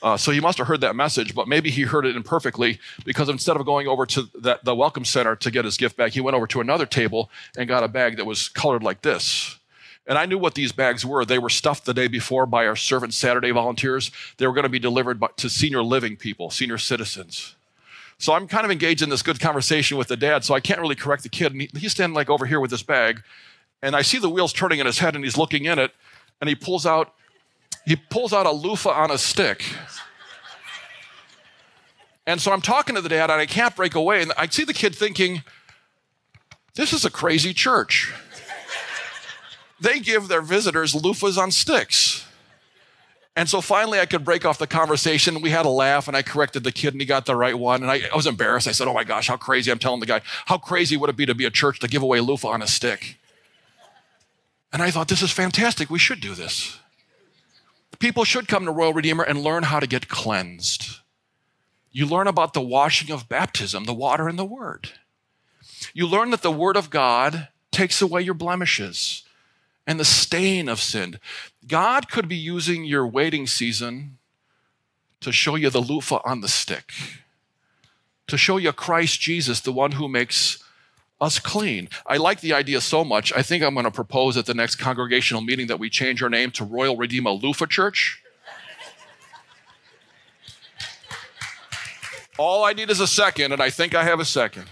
Uh, 0.01 0.15
so 0.15 0.31
he 0.31 0.39
must 0.39 0.59
have 0.59 0.67
heard 0.67 0.81
that 0.81 0.95
message, 0.95 1.33
but 1.33 1.47
maybe 1.47 1.71
he 1.71 1.81
heard 1.83 2.05
it 2.05 2.15
imperfectly 2.15 2.79
because 3.03 3.29
instead 3.29 3.55
of 3.57 3.65
going 3.65 3.87
over 3.87 4.05
to 4.05 4.23
the, 4.35 4.59
the 4.63 4.75
welcome 4.75 5.03
center 5.03 5.35
to 5.35 5.49
get 5.49 5.65
his 5.65 5.75
gift 5.75 5.97
bag, 5.97 6.11
he 6.11 6.21
went 6.21 6.35
over 6.35 6.45
to 6.47 6.61
another 6.61 6.85
table 6.85 7.31
and 7.57 7.67
got 7.67 7.83
a 7.83 7.87
bag 7.87 8.17
that 8.17 8.25
was 8.25 8.47
colored 8.49 8.83
like 8.83 9.01
this. 9.01 9.57
And 10.05 10.17
I 10.17 10.25
knew 10.25 10.37
what 10.37 10.53
these 10.53 10.71
bags 10.71 11.05
were. 11.05 11.25
They 11.25 11.39
were 11.39 11.49
stuffed 11.49 11.85
the 11.85 11.93
day 11.93 12.07
before 12.07 12.45
by 12.45 12.65
our 12.65 12.75
Servant 12.75 13.13
Saturday 13.13 13.51
volunteers. 13.51 14.11
They 14.37 14.47
were 14.47 14.53
going 14.53 14.63
to 14.63 14.69
be 14.69 14.79
delivered 14.79 15.21
to 15.37 15.49
senior 15.49 15.83
living 15.83 16.15
people, 16.15 16.49
senior 16.49 16.77
citizens. 16.77 17.55
So 18.19 18.33
I'm 18.33 18.47
kind 18.47 18.65
of 18.65 18.71
engaged 18.71 19.01
in 19.01 19.09
this 19.09 19.21
good 19.21 19.39
conversation 19.39 19.97
with 19.97 20.07
the 20.07 20.17
dad, 20.17 20.43
so 20.43 20.55
I 20.55 20.59
can't 20.59 20.79
really 20.79 20.95
correct 20.95 21.23
the 21.23 21.29
kid. 21.29 21.51
And 21.51 21.61
he, 21.61 21.69
he's 21.77 21.91
standing 21.91 22.15
like 22.15 22.29
over 22.29 22.45
here 22.45 22.59
with 22.59 22.71
this 22.71 22.83
bag, 22.83 23.21
and 23.81 23.95
I 23.95 24.01
see 24.01 24.17
the 24.17 24.29
wheels 24.29 24.53
turning 24.53 24.79
in 24.79 24.85
his 24.85 24.99
head, 24.99 25.15
and 25.15 25.23
he's 25.23 25.37
looking 25.37 25.65
in 25.65 25.77
it, 25.77 25.91
and 26.39 26.47
he 26.47 26.55
pulls 26.55 26.85
out 26.85 27.13
he 27.87 27.95
pulls 27.95 28.33
out 28.33 28.45
a 28.45 28.51
loofah 28.51 28.89
on 28.89 29.11
a 29.11 29.17
stick. 29.17 29.63
And 32.25 32.41
so 32.41 32.51
I'm 32.51 32.59
talking 32.59 32.95
to 32.95 33.01
the 33.01 33.07
dad, 33.07 33.31
and 33.31 33.39
I 33.39 33.45
can't 33.45 33.73
break 33.77 33.95
away. 33.95 34.21
And 34.21 34.33
I 34.37 34.45
see 34.47 34.65
the 34.65 34.73
kid 34.73 34.93
thinking, 34.93 35.41
this 36.75 36.91
is 36.91 37.05
a 37.05 37.09
crazy 37.09 37.53
church. 37.53 38.13
they 39.79 39.99
give 39.99 40.27
their 40.27 40.41
visitors 40.41 40.93
loofahs 40.93 41.37
on 41.37 41.49
sticks. 41.49 42.25
And 43.37 43.47
so 43.47 43.61
finally, 43.61 44.01
I 44.01 44.05
could 44.05 44.25
break 44.25 44.43
off 44.43 44.57
the 44.57 44.67
conversation. 44.67 45.39
We 45.39 45.51
had 45.51 45.65
a 45.65 45.69
laugh, 45.69 46.09
and 46.09 46.17
I 46.17 46.23
corrected 46.23 46.65
the 46.65 46.73
kid, 46.73 46.93
and 46.93 46.99
he 46.99 47.07
got 47.07 47.25
the 47.25 47.37
right 47.37 47.57
one. 47.57 47.83
And 47.83 47.89
I, 47.89 48.01
I, 48.11 48.15
was 48.17 48.27
embarrassed. 48.27 48.67
I 48.67 48.73
said, 48.73 48.89
Oh 48.89 48.93
my 48.93 49.05
gosh, 49.05 49.29
how 49.29 49.37
crazy. 49.37 49.71
I'm 49.71 49.79
telling 49.79 50.01
the 50.01 50.05
guy, 50.05 50.19
How 50.47 50.57
crazy 50.57 50.97
would 50.97 51.09
it 51.09 51.15
be 51.15 51.25
to 51.25 51.35
be 51.35 51.45
a 51.45 51.49
church 51.49 51.79
to 51.79 51.87
give 51.87 52.01
away 52.01 52.19
loofah 52.19 52.49
on 52.49 52.61
a 52.61 52.67
stick? 52.67 53.17
And 54.73 54.81
I 54.81 54.91
thought, 54.91 55.07
This 55.07 55.21
is 55.21 55.31
fantastic. 55.31 55.89
We 55.89 55.99
should 55.99 56.19
do 56.19 56.35
this. 56.35 56.79
People 57.99 58.23
should 58.23 58.47
come 58.47 58.65
to 58.65 58.71
Royal 58.71 58.93
Redeemer 58.93 59.23
and 59.23 59.41
learn 59.41 59.63
how 59.63 59.79
to 59.79 59.87
get 59.87 60.07
cleansed. 60.07 60.99
You 61.91 62.05
learn 62.05 62.27
about 62.27 62.53
the 62.53 62.61
washing 62.61 63.11
of 63.11 63.27
baptism, 63.27 63.85
the 63.85 63.93
water 63.93 64.27
and 64.27 64.37
the 64.37 64.45
word. 64.45 64.91
You 65.93 66.07
learn 66.07 66.29
that 66.31 66.41
the 66.41 66.51
word 66.51 66.77
of 66.77 66.89
God 66.89 67.47
takes 67.71 68.01
away 68.01 68.21
your 68.21 68.33
blemishes 68.33 69.23
and 69.87 69.99
the 69.99 70.05
stain 70.05 70.67
of 70.69 70.81
sin. 70.81 71.19
God 71.67 72.09
could 72.09 72.27
be 72.27 72.35
using 72.35 72.83
your 72.83 73.07
waiting 73.07 73.47
season 73.47 74.17
to 75.21 75.31
show 75.31 75.55
you 75.55 75.69
the 75.69 75.81
loofah 75.81 76.21
on 76.23 76.41
the 76.41 76.47
stick, 76.47 76.91
to 78.27 78.37
show 78.37 78.57
you 78.57 78.71
Christ 78.73 79.19
Jesus, 79.19 79.59
the 79.59 79.71
one 79.71 79.93
who 79.93 80.07
makes 80.07 80.63
us 81.19 81.39
clean. 81.39 81.89
I 82.05 82.17
like 82.17 82.41
the 82.41 82.53
idea 82.53 82.81
so 82.81 83.03
much. 83.03 83.33
I 83.33 83.41
think 83.41 83.63
I'm 83.63 83.73
going 83.73 83.85
to 83.85 83.91
propose 83.91 84.37
at 84.37 84.45
the 84.45 84.53
next 84.53 84.75
congregational 84.75 85.41
meeting 85.41 85.67
that 85.67 85.79
we 85.79 85.89
change 85.89 86.21
our 86.21 86.29
name 86.29 86.51
to 86.51 86.63
Royal 86.63 86.95
Redeemer 86.95 87.31
Loofah 87.31 87.65
Church. 87.65 88.21
All 92.37 92.63
I 92.63 92.73
need 92.73 92.91
is 92.91 92.99
a 92.99 93.07
second, 93.07 93.51
and 93.51 93.61
I 93.61 93.71
think 93.71 93.95
I 93.95 94.03
have 94.03 94.19
a 94.19 94.25
second. 94.25 94.65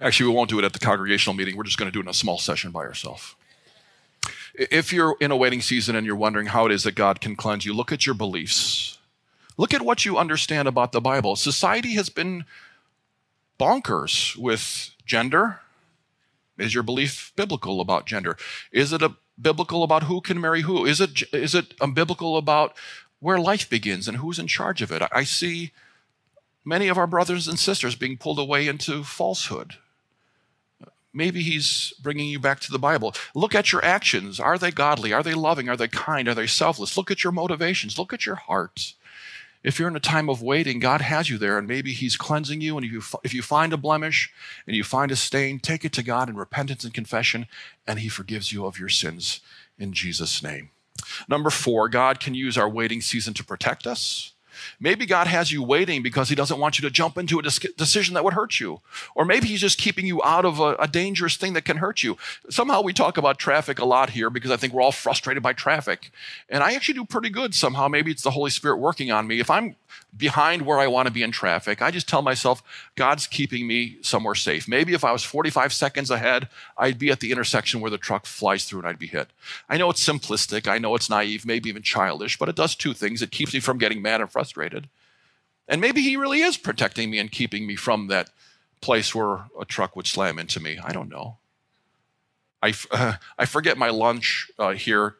Actually, 0.00 0.30
we 0.30 0.36
won't 0.36 0.48
do 0.48 0.58
it 0.58 0.64
at 0.64 0.72
the 0.72 0.78
congregational 0.78 1.36
meeting. 1.36 1.56
We're 1.56 1.64
just 1.64 1.76
going 1.76 1.90
to 1.90 1.92
do 1.92 2.00
it 2.00 2.04
in 2.04 2.08
a 2.08 2.14
small 2.14 2.38
session 2.38 2.70
by 2.70 2.80
ourselves. 2.80 3.34
If 4.54 4.90
you're 4.92 5.16
in 5.20 5.30
a 5.30 5.36
waiting 5.36 5.60
season 5.60 5.94
and 5.94 6.06
you're 6.06 6.16
wondering 6.16 6.46
how 6.46 6.64
it 6.64 6.72
is 6.72 6.84
that 6.84 6.94
God 6.94 7.20
can 7.20 7.36
cleanse 7.36 7.66
you, 7.66 7.74
look 7.74 7.92
at 7.92 8.06
your 8.06 8.14
beliefs. 8.14 8.98
Look 9.58 9.74
at 9.74 9.82
what 9.82 10.06
you 10.06 10.16
understand 10.16 10.66
about 10.66 10.92
the 10.92 11.00
Bible. 11.02 11.36
Society 11.36 11.92
has 11.94 12.08
been 12.08 12.46
bonkers 13.60 14.36
with 14.36 14.90
gender. 15.04 15.60
Is 16.58 16.74
your 16.74 16.82
belief 16.82 17.32
biblical 17.36 17.80
about 17.80 18.06
gender? 18.06 18.36
Is 18.72 18.92
it 18.92 19.02
a 19.02 19.16
biblical 19.40 19.82
about 19.82 20.04
who 20.04 20.20
can 20.20 20.40
marry 20.40 20.62
who? 20.62 20.86
Is 20.86 21.00
it 21.00 21.22
is 21.32 21.54
it 21.54 21.74
a 21.80 21.86
biblical 21.86 22.36
about 22.36 22.76
where 23.20 23.38
life 23.38 23.68
begins 23.68 24.08
and 24.08 24.18
who's 24.18 24.38
in 24.38 24.46
charge 24.46 24.82
of 24.82 24.90
it? 24.90 25.02
I 25.12 25.24
see 25.24 25.72
many 26.64 26.88
of 26.88 26.98
our 26.98 27.06
brothers 27.06 27.48
and 27.48 27.58
sisters 27.58 27.94
being 27.96 28.16
pulled 28.16 28.38
away 28.38 28.66
into 28.66 29.04
falsehood. 29.04 29.74
Maybe 31.12 31.42
he's 31.42 31.92
bringing 32.00 32.28
you 32.28 32.38
back 32.38 32.60
to 32.60 32.70
the 32.70 32.78
Bible. 32.78 33.14
Look 33.34 33.54
at 33.54 33.72
your 33.72 33.84
actions. 33.84 34.38
Are 34.38 34.58
they 34.58 34.70
godly? 34.70 35.12
Are 35.12 35.24
they 35.24 35.34
loving? 35.34 35.68
Are 35.68 35.76
they 35.76 35.88
kind? 35.88 36.28
Are 36.28 36.34
they 36.34 36.46
selfless? 36.46 36.96
Look 36.96 37.10
at 37.10 37.24
your 37.24 37.32
motivations. 37.32 37.98
Look 37.98 38.12
at 38.12 38.24
your 38.24 38.36
heart. 38.36 38.94
If 39.62 39.78
you're 39.78 39.88
in 39.88 39.96
a 39.96 40.00
time 40.00 40.28
of 40.28 40.42
waiting, 40.42 40.78
God 40.78 41.00
has 41.00 41.28
you 41.28 41.38
there, 41.38 41.58
and 41.58 41.68
maybe 41.68 41.92
He's 41.92 42.16
cleansing 42.16 42.60
you. 42.60 42.76
And 42.76 42.86
if 42.86 42.92
you, 42.92 43.02
if 43.22 43.34
you 43.34 43.42
find 43.42 43.72
a 43.72 43.76
blemish 43.76 44.32
and 44.66 44.74
you 44.74 44.84
find 44.84 45.10
a 45.10 45.16
stain, 45.16 45.58
take 45.58 45.84
it 45.84 45.92
to 45.94 46.02
God 46.02 46.28
in 46.28 46.36
repentance 46.36 46.84
and 46.84 46.94
confession, 46.94 47.46
and 47.86 47.98
He 47.98 48.08
forgives 48.08 48.52
you 48.52 48.64
of 48.64 48.78
your 48.78 48.88
sins 48.88 49.40
in 49.78 49.92
Jesus' 49.92 50.42
name. 50.42 50.70
Number 51.28 51.50
four, 51.50 51.88
God 51.88 52.20
can 52.20 52.34
use 52.34 52.56
our 52.58 52.68
waiting 52.68 53.00
season 53.00 53.34
to 53.34 53.44
protect 53.44 53.86
us. 53.86 54.32
Maybe 54.78 55.06
God 55.06 55.26
has 55.26 55.52
you 55.52 55.62
waiting 55.62 56.02
because 56.02 56.28
He 56.28 56.34
doesn't 56.34 56.58
want 56.58 56.78
you 56.78 56.82
to 56.82 56.90
jump 56.90 57.18
into 57.18 57.38
a 57.38 57.42
decision 57.42 58.14
that 58.14 58.24
would 58.24 58.34
hurt 58.34 58.60
you. 58.60 58.80
Or 59.14 59.24
maybe 59.24 59.46
He's 59.46 59.60
just 59.60 59.78
keeping 59.78 60.06
you 60.06 60.22
out 60.22 60.44
of 60.44 60.60
a, 60.60 60.74
a, 60.74 60.88
dangerous 60.88 61.36
thing 61.36 61.52
that 61.52 61.64
can 61.64 61.78
hurt 61.78 62.02
you. 62.02 62.16
Somehow 62.48 62.82
we 62.82 62.92
talk 62.92 63.16
about 63.16 63.38
traffic 63.38 63.78
a 63.78 63.84
lot 63.84 64.10
here 64.10 64.28
because 64.28 64.50
I 64.50 64.56
think 64.56 64.72
we're 64.72 64.82
all 64.82 64.92
frustrated 64.92 65.42
by 65.42 65.52
traffic. 65.52 66.10
And 66.48 66.62
I 66.62 66.74
actually 66.74 66.94
do 66.94 67.04
pretty 67.04 67.30
good 67.30 67.54
somehow. 67.54 67.88
Maybe 67.88 68.10
it's 68.10 68.22
the 68.22 68.32
Holy 68.32 68.50
Spirit 68.50 68.78
working 68.78 69.10
on 69.10 69.26
me. 69.26 69.40
If 69.40 69.50
I'm 69.50 69.76
behind 70.16 70.62
where 70.62 70.78
I 70.78 70.86
want 70.86 71.06
to 71.06 71.12
be 71.12 71.22
in 71.22 71.30
traffic, 71.30 71.82
I 71.82 71.90
just 71.90 72.08
tell 72.08 72.22
myself, 72.22 72.62
God's 72.96 73.26
keeping 73.26 73.66
me 73.66 73.98
somewhere 74.02 74.34
safe. 74.34 74.68
Maybe 74.68 74.92
if 74.92 75.04
I 75.04 75.12
was 75.12 75.22
45 75.22 75.72
seconds 75.72 76.10
ahead, 76.10 76.48
I'd 76.76 76.98
be 76.98 77.10
at 77.10 77.20
the 77.20 77.30
intersection 77.30 77.80
where 77.80 77.90
the 77.90 77.98
truck 77.98 78.26
flies 78.26 78.64
through 78.64 78.80
and 78.80 78.88
I'd 78.88 78.98
be 78.98 79.06
hit. 79.06 79.28
I 79.68 79.76
know 79.76 79.90
it's 79.90 80.06
simplistic, 80.06 80.68
I 80.68 80.78
know 80.78 80.94
it's 80.94 81.10
naive, 81.10 81.46
maybe 81.46 81.68
even 81.68 81.82
childish, 81.82 82.38
but 82.38 82.48
it 82.48 82.56
does 82.56 82.74
two 82.74 82.92
things. 82.92 83.22
It 83.22 83.30
keeps 83.30 83.54
me 83.54 83.60
from 83.60 83.78
getting 83.78 84.02
mad 84.02 84.20
and 84.20 84.30
frustrated. 84.30 84.49
And 85.68 85.80
maybe 85.80 86.02
He 86.02 86.16
really 86.16 86.40
is 86.40 86.56
protecting 86.56 87.10
me 87.10 87.18
and 87.18 87.30
keeping 87.30 87.66
me 87.66 87.76
from 87.76 88.08
that 88.08 88.30
place 88.80 89.14
where 89.14 89.44
a 89.60 89.64
truck 89.64 89.94
would 89.96 90.06
slam 90.06 90.38
into 90.38 90.60
me. 90.60 90.78
I 90.82 90.92
don't 90.92 91.08
know. 91.08 91.36
I, 92.62 92.74
uh, 92.90 93.14
I 93.38 93.46
forget 93.46 93.78
my 93.78 93.90
lunch 93.90 94.50
uh, 94.58 94.72
here 94.72 95.16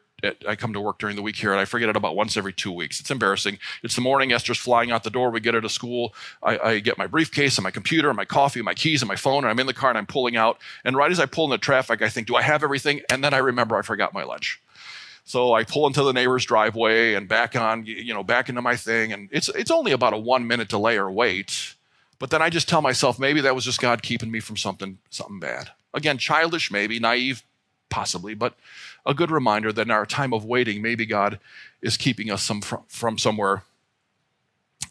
I 0.47 0.55
come 0.55 0.73
to 0.73 0.81
work 0.81 0.99
during 0.99 1.15
the 1.15 1.21
week 1.21 1.35
here, 1.35 1.51
and 1.51 1.59
I 1.59 1.65
forget 1.65 1.89
it 1.89 1.95
about 1.95 2.15
once 2.15 2.37
every 2.37 2.53
two 2.53 2.71
weeks. 2.71 2.99
It's 2.99 3.11
embarrassing. 3.11 3.57
It's 3.83 3.95
the 3.95 4.01
morning. 4.01 4.31
Esther's 4.31 4.57
flying 4.57 4.91
out 4.91 5.03
the 5.03 5.09
door. 5.09 5.29
We 5.29 5.39
get 5.39 5.53
her 5.53 5.61
to 5.61 5.69
school. 5.69 6.13
I, 6.43 6.57
I 6.59 6.79
get 6.79 6.97
my 6.97 7.07
briefcase 7.07 7.57
and 7.57 7.63
my 7.63 7.71
computer 7.71 8.09
and 8.09 8.17
my 8.17 8.25
coffee 8.25 8.59
and 8.59 8.65
my 8.65 8.73
keys 8.73 9.01
and 9.01 9.09
my 9.09 9.15
phone, 9.15 9.43
and 9.43 9.47
I'm 9.47 9.59
in 9.59 9.67
the 9.67 9.73
car 9.73 9.89
and 9.89 9.97
I'm 9.97 10.05
pulling 10.05 10.35
out. 10.35 10.59
And 10.83 10.95
right 10.95 11.11
as 11.11 11.19
I 11.19 11.25
pull 11.25 11.45
in 11.45 11.51
the 11.51 11.57
traffic, 11.57 12.01
I 12.01 12.09
think, 12.09 12.27
do 12.27 12.35
I 12.35 12.41
have 12.41 12.63
everything? 12.63 13.01
And 13.09 13.23
then 13.23 13.33
I 13.33 13.37
remember 13.37 13.75
I 13.75 13.81
forgot 13.81 14.13
my 14.13 14.23
lunch. 14.23 14.61
So 15.23 15.53
I 15.53 15.63
pull 15.63 15.87
into 15.87 16.03
the 16.03 16.13
neighbor's 16.13 16.45
driveway 16.45 17.13
and 17.13 17.27
back 17.27 17.55
on, 17.55 17.85
you 17.85 18.13
know, 18.13 18.23
back 18.23 18.49
into 18.49 18.61
my 18.61 18.75
thing. 18.75 19.13
And 19.13 19.29
it's 19.31 19.49
it's 19.49 19.71
only 19.71 19.91
about 19.91 20.13
a 20.13 20.17
one 20.17 20.47
minute 20.47 20.69
delay 20.69 20.97
or 20.97 21.11
wait. 21.11 21.75
But 22.19 22.29
then 22.29 22.41
I 22.41 22.49
just 22.49 22.69
tell 22.69 22.81
myself 22.81 23.17
maybe 23.17 23.41
that 23.41 23.55
was 23.55 23.65
just 23.65 23.81
God 23.81 24.03
keeping 24.03 24.31
me 24.31 24.39
from 24.39 24.57
something 24.57 24.97
something 25.09 25.39
bad. 25.39 25.69
Again, 25.93 26.17
childish, 26.17 26.71
maybe 26.71 26.99
naive, 26.99 27.43
possibly, 27.89 28.33
but 28.33 28.55
a 29.05 29.13
good 29.13 29.31
reminder 29.31 29.71
that 29.71 29.87
in 29.87 29.91
our 29.91 30.05
time 30.05 30.33
of 30.33 30.45
waiting, 30.45 30.81
maybe 30.81 31.05
God 31.05 31.39
is 31.81 31.97
keeping 31.97 32.29
us 32.29 32.43
some, 32.43 32.61
from, 32.61 32.83
from 32.87 33.17
somewhere 33.17 33.63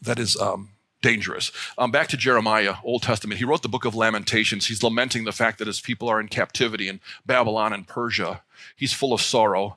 that 0.03 0.19
is 0.19 0.37
um, 0.37 0.71
dangerous. 1.03 1.53
Um, 1.79 1.91
back 1.91 2.09
to 2.09 2.17
Jeremiah, 2.17 2.77
Old 2.85 3.03
Testament. 3.03 3.39
He 3.39 3.45
wrote 3.45 3.63
the 3.63 3.69
book 3.69 3.85
of 3.85 3.95
Lamentations. 3.95 4.67
He's 4.67 4.83
lamenting 4.83 5.25
the 5.25 5.33
fact 5.33 5.59
that 5.59 5.67
his 5.67 5.81
people 5.81 6.09
are 6.09 6.21
in 6.21 6.29
captivity 6.29 6.89
in 6.89 7.01
Babylon 7.25 7.73
and 7.73 7.87
Persia. 7.87 8.43
He's 8.77 8.93
full 8.93 9.13
of 9.13 9.21
sorrow. 9.21 9.77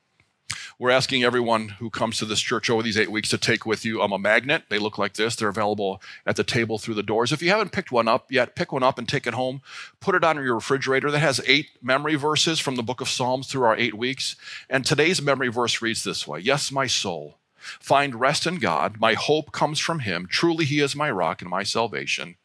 We're 0.81 0.89
asking 0.89 1.23
everyone 1.23 1.69
who 1.69 1.91
comes 1.91 2.17
to 2.17 2.25
this 2.25 2.39
church 2.39 2.67
over 2.67 2.81
these 2.81 2.97
eight 2.97 3.11
weeks 3.11 3.29
to 3.29 3.37
take 3.37 3.67
with 3.67 3.85
you 3.85 4.01
um, 4.01 4.11
a 4.11 4.17
magnet. 4.17 4.63
They 4.69 4.79
look 4.79 4.97
like 4.97 5.13
this. 5.13 5.35
They're 5.35 5.47
available 5.47 6.01
at 6.25 6.37
the 6.37 6.43
table 6.43 6.79
through 6.79 6.95
the 6.95 7.03
doors. 7.03 7.31
If 7.31 7.43
you 7.43 7.51
haven't 7.51 7.71
picked 7.71 7.91
one 7.91 8.07
up 8.07 8.31
yet, 8.31 8.55
pick 8.55 8.71
one 8.71 8.81
up 8.81 8.97
and 8.97 9.07
take 9.07 9.27
it 9.27 9.35
home. 9.35 9.61
Put 9.99 10.15
it 10.15 10.23
on 10.23 10.37
your 10.37 10.55
refrigerator. 10.55 11.11
That 11.11 11.19
has 11.19 11.39
eight 11.45 11.69
memory 11.83 12.15
verses 12.15 12.59
from 12.59 12.77
the 12.77 12.81
book 12.81 12.99
of 12.99 13.09
Psalms 13.09 13.45
through 13.45 13.61
our 13.65 13.77
eight 13.77 13.93
weeks. 13.93 14.35
And 14.71 14.83
today's 14.83 15.21
memory 15.21 15.49
verse 15.49 15.83
reads 15.83 16.03
this 16.03 16.27
way 16.27 16.39
Yes, 16.39 16.71
my 16.71 16.87
soul, 16.87 17.37
find 17.59 18.19
rest 18.19 18.47
in 18.47 18.55
God. 18.55 18.99
My 18.99 19.13
hope 19.13 19.51
comes 19.51 19.79
from 19.79 19.99
Him. 19.99 20.25
Truly, 20.27 20.65
He 20.65 20.79
is 20.79 20.95
my 20.95 21.11
rock 21.11 21.43
and 21.43 21.51
my 21.51 21.61
salvation. 21.61 22.37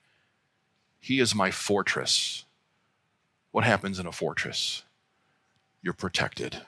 He 1.00 1.20
is 1.20 1.34
my 1.34 1.50
fortress. 1.50 2.44
What 3.50 3.64
happens 3.64 3.98
in 3.98 4.04
a 4.04 4.12
fortress? 4.12 4.82
You're 5.80 5.94
protected. 5.94 6.60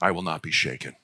I 0.00 0.10
will 0.10 0.22
not 0.22 0.42
be 0.42 0.50
shaken. 0.50 0.96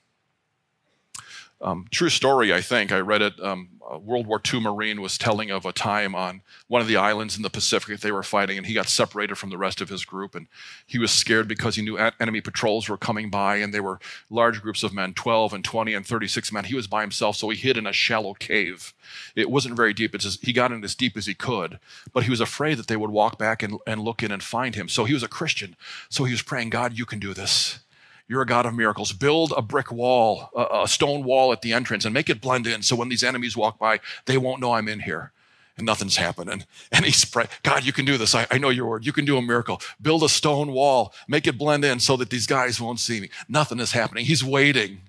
Um, 1.61 1.85
true 1.89 2.09
story, 2.09 2.53
I 2.53 2.61
think. 2.61 2.91
I 2.91 2.99
read 2.99 3.21
it. 3.21 3.39
Um, 3.41 3.69
World 4.01 4.27
War 4.27 4.41
II 4.53 4.59
Marine 4.59 5.01
was 5.01 5.17
telling 5.17 5.51
of 5.51 5.65
a 5.65 5.71
time 5.71 6.15
on 6.15 6.41
one 6.67 6.81
of 6.81 6.87
the 6.87 6.97
islands 6.97 7.37
in 7.37 7.43
the 7.43 7.49
Pacific 7.49 7.89
that 7.89 8.01
they 8.01 8.11
were 8.11 8.23
fighting, 8.23 8.57
and 8.57 8.65
he 8.65 8.73
got 8.73 8.87
separated 8.87 9.35
from 9.35 9.51
the 9.51 9.57
rest 9.57 9.79
of 9.79 9.89
his 9.89 10.05
group. 10.05 10.35
And 10.35 10.47
he 10.85 10.97
was 10.97 11.11
scared 11.11 11.47
because 11.47 11.75
he 11.75 11.81
knew 11.81 11.97
enemy 11.97 12.41
patrols 12.41 12.89
were 12.89 12.97
coming 12.97 13.29
by, 13.29 13.57
and 13.57 13.73
they 13.73 13.79
were 13.79 13.99
large 14.29 14.61
groups 14.61 14.83
of 14.83 14.93
men 14.93 15.13
12 15.13 15.53
and 15.53 15.63
20 15.63 15.93
and 15.93 16.05
36 16.05 16.51
men. 16.51 16.65
He 16.65 16.75
was 16.75 16.87
by 16.87 17.01
himself, 17.01 17.35
so 17.37 17.49
he 17.49 17.57
hid 17.57 17.77
in 17.77 17.87
a 17.87 17.93
shallow 17.93 18.33
cave. 18.33 18.93
It 19.35 19.49
wasn't 19.49 19.75
very 19.75 19.93
deep. 19.93 20.13
It's 20.13 20.39
he 20.41 20.51
got 20.51 20.71
in 20.71 20.83
as 20.83 20.95
deep 20.95 21.15
as 21.15 21.27
he 21.27 21.33
could, 21.35 21.79
but 22.11 22.23
he 22.23 22.29
was 22.29 22.41
afraid 22.41 22.77
that 22.79 22.87
they 22.87 22.97
would 22.97 23.11
walk 23.11 23.37
back 23.37 23.63
and, 23.63 23.77
and 23.87 24.01
look 24.01 24.23
in 24.23 24.31
and 24.31 24.43
find 24.43 24.75
him. 24.75 24.89
So 24.89 25.05
he 25.05 25.13
was 25.13 25.23
a 25.23 25.27
Christian. 25.27 25.75
So 26.09 26.25
he 26.25 26.33
was 26.33 26.41
praying, 26.41 26.71
God, 26.71 26.97
you 26.97 27.05
can 27.05 27.19
do 27.19 27.33
this. 27.33 27.79
You're 28.27 28.41
a 28.41 28.45
God 28.45 28.65
of 28.65 28.73
miracles. 28.73 29.11
Build 29.11 29.53
a 29.55 29.61
brick 29.61 29.91
wall, 29.91 30.49
a, 30.55 30.87
stone 30.87 31.23
wall 31.23 31.51
at 31.51 31.61
the 31.61 31.73
entrance, 31.73 32.05
and 32.05 32.13
make 32.13 32.29
it 32.29 32.41
blend 32.41 32.65
in 32.65 32.81
so 32.81 32.95
when 32.95 33.09
these 33.09 33.23
enemies 33.23 33.55
walk 33.55 33.77
by, 33.77 33.99
they 34.25 34.37
won't 34.37 34.61
know 34.61 34.73
I'm 34.73 34.87
in 34.87 35.01
here 35.01 35.31
and 35.77 35.85
nothing's 35.85 36.17
happening. 36.17 36.63
And 36.91 37.03
he's 37.03 37.25
praying, 37.25 37.49
God, 37.63 37.83
you 37.83 37.91
can 37.91 38.05
do 38.05 38.17
this. 38.17 38.33
I, 38.33 38.47
I, 38.49 38.57
know 38.57 38.69
your 38.69 38.85
word. 38.85 39.05
You 39.05 39.11
can 39.11 39.25
do 39.25 39.37
a 39.37 39.41
miracle. 39.41 39.81
Build 40.01 40.23
a 40.23 40.29
stone 40.29 40.71
wall, 40.71 41.13
make 41.27 41.45
it 41.45 41.57
blend 41.57 41.83
in 41.83 41.99
so 41.99 42.15
that 42.17 42.29
these 42.29 42.47
guys 42.47 42.79
won't 42.79 42.99
see 42.99 43.19
me. 43.19 43.29
Nothing 43.49 43.79
is 43.79 43.91
happening. 43.91 44.25
He's 44.25 44.43
waiting. 44.43 45.01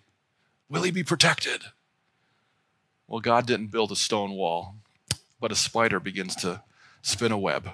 Will 0.68 0.82
he 0.82 0.90
be 0.90 1.04
protected? 1.04 1.62
Well, 3.06 3.20
God 3.20 3.46
didn't 3.46 3.68
build 3.68 3.92
a 3.92 3.96
stone 3.96 4.32
wall, 4.32 4.74
but 5.38 5.52
a 5.52 5.54
spider 5.54 6.00
begins 6.00 6.34
to 6.36 6.62
spin 7.02 7.30
a 7.30 7.38
web. 7.38 7.70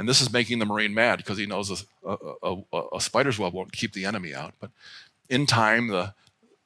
And 0.00 0.08
this 0.08 0.22
is 0.22 0.32
making 0.32 0.60
the 0.60 0.64
Marine 0.64 0.94
mad 0.94 1.18
because 1.18 1.36
he 1.36 1.44
knows 1.44 1.84
a, 2.02 2.08
a, 2.42 2.56
a, 2.72 2.82
a, 2.94 3.00
spider's 3.02 3.38
web 3.38 3.52
won't 3.52 3.70
keep 3.70 3.92
the 3.92 4.06
enemy 4.06 4.34
out. 4.34 4.54
But 4.58 4.70
in 5.28 5.44
time, 5.44 5.88
the 5.88 6.14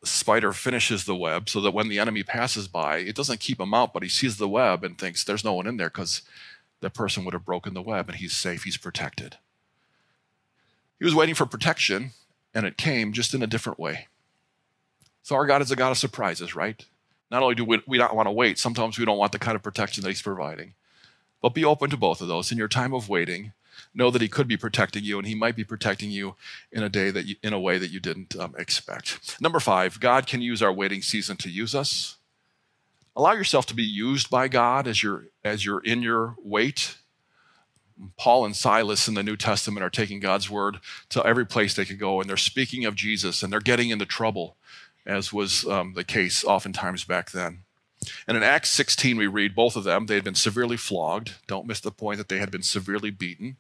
spider 0.04 0.52
finishes 0.52 1.04
the 1.04 1.16
web 1.16 1.48
so 1.48 1.60
that 1.62 1.72
when 1.74 1.88
the 1.88 1.98
enemy 1.98 2.22
passes 2.22 2.68
by, 2.68 2.98
it 2.98 3.16
doesn't 3.16 3.40
keep 3.40 3.58
him 3.58 3.74
out, 3.74 3.92
but 3.92 4.04
he 4.04 4.08
sees 4.08 4.36
the 4.36 4.46
web 4.46 4.84
and 4.84 4.96
thinks 4.96 5.24
there's 5.24 5.42
no 5.42 5.52
one 5.52 5.66
in 5.66 5.78
there 5.78 5.90
because 5.90 6.22
that 6.78 6.94
person 6.94 7.24
would 7.24 7.34
have 7.34 7.44
broken 7.44 7.74
the 7.74 7.82
web 7.82 8.08
and 8.08 8.18
he's 8.18 8.36
safe, 8.36 8.62
he's 8.62 8.76
protected. 8.76 9.36
He 11.00 11.04
was 11.04 11.16
waiting 11.16 11.34
for 11.34 11.44
protection 11.44 12.12
and 12.54 12.64
it 12.64 12.76
came 12.76 13.12
just 13.12 13.34
in 13.34 13.42
a 13.42 13.48
different 13.48 13.80
way. 13.80 14.06
So 15.24 15.34
our 15.34 15.46
God 15.46 15.60
is 15.60 15.72
a 15.72 15.76
God 15.76 15.90
of 15.90 15.98
surprises, 15.98 16.54
right? 16.54 16.84
Not 17.32 17.42
only 17.42 17.56
do 17.56 17.64
we, 17.64 17.82
we 17.84 17.98
not 17.98 18.14
want 18.14 18.28
to 18.28 18.32
wait, 18.32 18.60
sometimes 18.60 18.96
we 18.96 19.04
don't 19.04 19.18
want 19.18 19.32
the 19.32 19.40
kind 19.40 19.56
of 19.56 19.62
protection 19.64 20.04
that 20.04 20.10
he's 20.10 20.22
providing. 20.22 20.74
But 21.44 21.52
be 21.52 21.62
open 21.62 21.90
to 21.90 21.98
both 21.98 22.22
of 22.22 22.28
those. 22.28 22.50
In 22.50 22.56
your 22.56 22.68
time 22.68 22.94
of 22.94 23.10
waiting, 23.10 23.52
know 23.92 24.10
that 24.10 24.22
He 24.22 24.28
could 24.28 24.48
be 24.48 24.56
protecting 24.56 25.04
you, 25.04 25.18
and 25.18 25.28
He 25.28 25.34
might 25.34 25.54
be 25.54 25.62
protecting 25.62 26.10
you 26.10 26.36
in 26.72 26.82
a 26.82 26.88
day 26.88 27.10
that 27.10 27.26
you, 27.26 27.36
in 27.42 27.52
a 27.52 27.60
way 27.60 27.76
that 27.76 27.90
you 27.90 28.00
didn't 28.00 28.34
um, 28.34 28.54
expect. 28.56 29.38
Number 29.42 29.60
five, 29.60 30.00
God 30.00 30.26
can 30.26 30.40
use 30.40 30.62
our 30.62 30.72
waiting 30.72 31.02
season 31.02 31.36
to 31.36 31.50
use 31.50 31.74
us. 31.74 32.16
Allow 33.14 33.32
yourself 33.34 33.66
to 33.66 33.74
be 33.74 33.82
used 33.82 34.30
by 34.30 34.48
God 34.48 34.88
as 34.88 35.02
you're 35.02 35.26
as 35.44 35.66
you're 35.66 35.80
in 35.80 36.00
your 36.00 36.34
wait. 36.42 36.96
Paul 38.16 38.46
and 38.46 38.56
Silas 38.56 39.06
in 39.06 39.12
the 39.12 39.22
New 39.22 39.36
Testament 39.36 39.84
are 39.84 39.90
taking 39.90 40.20
God's 40.20 40.48
word 40.48 40.78
to 41.10 41.22
every 41.26 41.44
place 41.44 41.74
they 41.74 41.84
could 41.84 41.98
go, 41.98 42.22
and 42.22 42.30
they're 42.30 42.38
speaking 42.38 42.86
of 42.86 42.94
Jesus, 42.94 43.42
and 43.42 43.52
they're 43.52 43.60
getting 43.60 43.90
into 43.90 44.06
trouble, 44.06 44.56
as 45.04 45.30
was 45.30 45.66
um, 45.66 45.92
the 45.92 46.04
case 46.04 46.42
oftentimes 46.42 47.04
back 47.04 47.32
then. 47.32 47.63
And 48.26 48.36
in 48.36 48.42
Acts 48.42 48.70
16, 48.70 49.16
we 49.16 49.26
read 49.26 49.54
both 49.54 49.76
of 49.76 49.84
them. 49.84 50.06
They 50.06 50.14
had 50.14 50.24
been 50.24 50.34
severely 50.34 50.76
flogged. 50.76 51.34
Don't 51.46 51.66
miss 51.66 51.80
the 51.80 51.90
point 51.90 52.18
that 52.18 52.28
they 52.28 52.38
had 52.38 52.50
been 52.50 52.62
severely 52.62 53.10
beaten. 53.10 53.56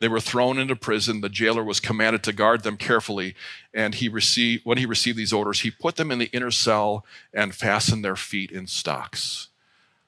They 0.00 0.08
were 0.08 0.20
thrown 0.20 0.58
into 0.58 0.76
prison. 0.76 1.20
The 1.20 1.28
jailer 1.28 1.64
was 1.64 1.80
commanded 1.80 2.22
to 2.24 2.32
guard 2.32 2.62
them 2.62 2.76
carefully. 2.76 3.34
And 3.72 3.94
he 3.94 4.08
received, 4.08 4.64
when 4.64 4.78
he 4.78 4.86
received 4.86 5.16
these 5.16 5.32
orders, 5.32 5.60
he 5.60 5.70
put 5.70 5.96
them 5.96 6.10
in 6.10 6.18
the 6.18 6.30
inner 6.32 6.50
cell 6.50 7.04
and 7.32 7.54
fastened 7.54 8.04
their 8.04 8.16
feet 8.16 8.50
in 8.50 8.66
stocks. 8.66 9.48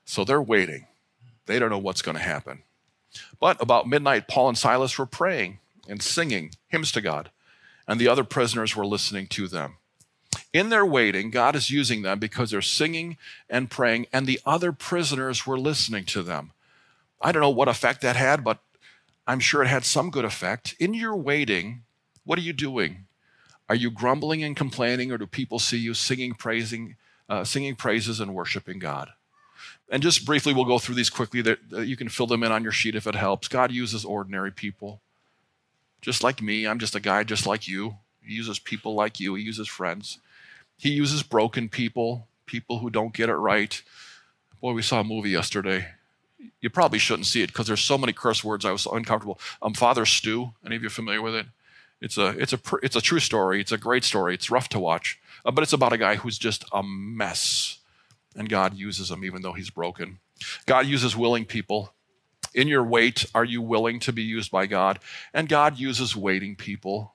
So 0.05 0.25
they're 0.25 0.43
waiting. 0.43 0.87
They 1.47 1.59
don't 1.59 1.71
know 1.71 1.79
what's 1.79 2.03
going 2.03 2.17
to 2.17 2.23
happen. 2.23 2.63
But 3.41 3.61
about 3.63 3.89
midnight, 3.89 4.29
Paul 4.29 4.49
and 4.49 4.59
Silas 4.59 4.99
were 4.99 5.07
praying 5.07 5.59
and 5.89 6.03
singing 6.03 6.53
hymns 6.69 6.93
to 6.93 7.01
God, 7.01 7.31
and 7.87 8.01
the 8.01 8.09
other 8.09 8.25
prisoners 8.25 8.75
were 8.75 8.87
listening 8.87 9.27
to 9.29 9.47
them. 9.47 9.77
In 10.57 10.71
their 10.71 10.87
waiting, 10.87 11.31
God 11.31 11.55
is 11.55 11.69
using 11.69 12.01
them 12.01 12.19
because 12.19 12.51
they're 12.51 12.63
singing 12.63 13.19
and 13.51 13.69
praying, 13.71 14.07
and 14.11 14.27
the 14.27 14.41
other 14.47 14.73
prisoners 14.73 15.47
were 15.47 15.59
listening 15.59 16.07
to 16.07 16.23
them. 16.23 16.53
I 17.21 17.31
don't 17.31 17.43
know 17.43 17.51
what 17.51 17.69
effect 17.69 18.01
that 18.01 18.17
had, 18.17 18.43
but 18.43 18.61
I'm 19.27 19.39
sure 19.39 19.63
it 19.63 19.69
had 19.69 19.85
some 19.85 20.09
good 20.09 20.25
effect. 20.25 20.75
In 20.79 20.95
your 20.95 21.15
waiting, 21.15 21.83
what 22.25 22.39
are 22.39 22.43
you 22.43 22.55
doing? 22.55 23.05
Are 23.69 23.75
you 23.75 23.91
grumbling 23.91 24.43
and 24.43 24.57
complaining, 24.57 25.13
or 25.13 25.19
do 25.19 25.27
people 25.27 25.59
see 25.59 25.77
you 25.77 25.93
singing, 25.93 26.33
praising, 26.33 26.97
uh, 27.29 27.45
singing 27.45 27.77
praises 27.77 28.19
and 28.19 28.35
worshiping 28.35 28.79
God? 28.79 29.11
And 29.91 30.03
just 30.03 30.25
briefly, 30.25 30.55
we'll 30.55 30.65
go 30.65 30.79
through 30.79 30.95
these 30.95 31.11
quickly. 31.11 31.43
That 31.43 31.59
you 31.71 31.99
can 31.99 32.09
fill 32.09 32.29
them 32.29 32.43
in 32.43 32.51
on 32.51 32.63
your 32.63 32.73
sheet 32.73 32.95
if 32.95 33.07
it 33.07 33.15
helps. 33.15 33.47
God 33.47 33.73
uses 33.73 34.07
ordinary 34.07 34.53
people, 34.53 35.03
just 36.01 36.23
like 36.23 36.41
me. 36.41 36.67
I'm 36.67 36.79
just 36.79 36.95
a 36.95 37.01
guy 37.01 37.25
just 37.25 37.45
like 37.45 37.69
you. 37.69 37.97
He 38.23 38.33
uses 38.33 38.59
people 38.59 38.95
like 38.95 39.21
you. 39.21 39.35
He 39.35 39.45
uses 39.45 39.69
friends. 39.69 40.19
He 40.77 40.91
uses 40.91 41.23
broken 41.23 41.69
people, 41.69 42.29
people 42.47 42.79
who 42.79 42.91
don't 42.91 43.15
get 43.15 43.29
it 43.29 43.35
right. 43.37 43.83
Boy, 44.61 44.73
we 44.73 44.83
saw 44.83 45.01
a 45.01 45.05
movie 45.05 45.31
yesterday. 45.31 45.89
You 46.61 46.71
probably 46.71 46.99
shouldn't 46.99 47.27
see 47.27 47.43
it 47.43 47.49
because 47.49 47.67
there's 47.67 47.81
so 47.81 47.99
many 47.99 48.13
curse 48.13 48.45
words. 48.45 48.65
I 48.65 48.73
was 48.73 48.87
uncomfortable. 48.87 49.39
Um, 49.63 49.75
Father 49.75 50.05
Stu. 50.07 50.53
Any 50.65 50.77
of 50.77 50.83
you 50.83 50.89
familiar 50.89 51.23
with 51.23 51.35
it? 51.35 51.47
It's 52.01 52.19
a 52.19 52.29
it's 52.39 52.53
a 52.53 52.61
it's 52.83 52.97
a 52.97 53.01
true 53.01 53.21
story. 53.21 53.61
It's 53.61 53.73
a 53.73 53.79
great 53.79 54.05
story. 54.05 54.35
It's 54.35 54.51
rough 54.51 54.69
to 54.71 54.79
watch, 54.79 55.19
uh, 55.45 55.51
but 55.51 55.63
it's 55.63 55.73
about 55.73 55.95
a 55.95 55.99
guy 55.99 56.17
who's 56.17 56.39
just 56.39 56.65
a 56.73 56.83
mess, 56.83 57.79
and 58.35 58.49
God 58.49 58.75
uses 58.75 59.11
him 59.11 59.25
even 59.25 59.43
though 59.43 59.55
he's 59.55 59.71
broken. 59.71 60.19
God 60.67 60.87
uses 60.87 61.17
willing 61.17 61.47
people. 61.47 61.95
In 62.55 62.69
your 62.69 62.85
wait, 62.85 63.27
are 63.35 63.45
you 63.45 63.61
willing 63.61 64.01
to 64.01 64.13
be 64.13 64.23
used 64.23 64.51
by 64.51 64.67
God? 64.67 64.99
And 65.35 65.49
God 65.49 65.79
uses 65.79 66.17
waiting 66.17 66.57
people. 66.57 67.15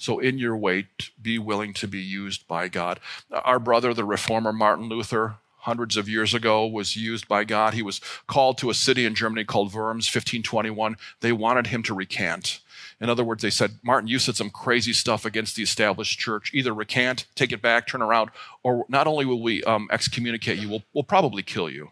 So, 0.00 0.18
in 0.18 0.38
your 0.38 0.56
wait, 0.56 1.10
be 1.20 1.38
willing 1.38 1.74
to 1.74 1.86
be 1.86 2.00
used 2.00 2.48
by 2.48 2.68
God. 2.68 3.00
Our 3.30 3.58
brother, 3.58 3.92
the 3.92 4.02
reformer 4.02 4.50
Martin 4.50 4.88
Luther, 4.88 5.34
hundreds 5.58 5.98
of 5.98 6.08
years 6.08 6.32
ago, 6.32 6.66
was 6.66 6.96
used 6.96 7.28
by 7.28 7.44
God. 7.44 7.74
He 7.74 7.82
was 7.82 8.00
called 8.26 8.56
to 8.58 8.70
a 8.70 8.74
city 8.74 9.04
in 9.04 9.14
Germany 9.14 9.44
called 9.44 9.74
Worms, 9.74 10.06
1521. 10.06 10.96
They 11.20 11.32
wanted 11.32 11.66
him 11.66 11.82
to 11.82 11.92
recant. 11.92 12.60
In 12.98 13.10
other 13.10 13.22
words, 13.22 13.42
they 13.42 13.50
said, 13.50 13.72
Martin, 13.82 14.08
you 14.08 14.18
said 14.18 14.36
some 14.36 14.48
crazy 14.48 14.94
stuff 14.94 15.26
against 15.26 15.54
the 15.54 15.62
established 15.62 16.18
church. 16.18 16.50
Either 16.54 16.72
recant, 16.72 17.26
take 17.34 17.52
it 17.52 17.60
back, 17.60 17.86
turn 17.86 18.00
around, 18.00 18.30
or 18.62 18.86
not 18.88 19.06
only 19.06 19.26
will 19.26 19.42
we 19.42 19.62
um, 19.64 19.86
excommunicate 19.92 20.58
you, 20.58 20.70
we'll, 20.70 20.82
we'll 20.94 21.04
probably 21.04 21.42
kill 21.42 21.68
you. 21.68 21.90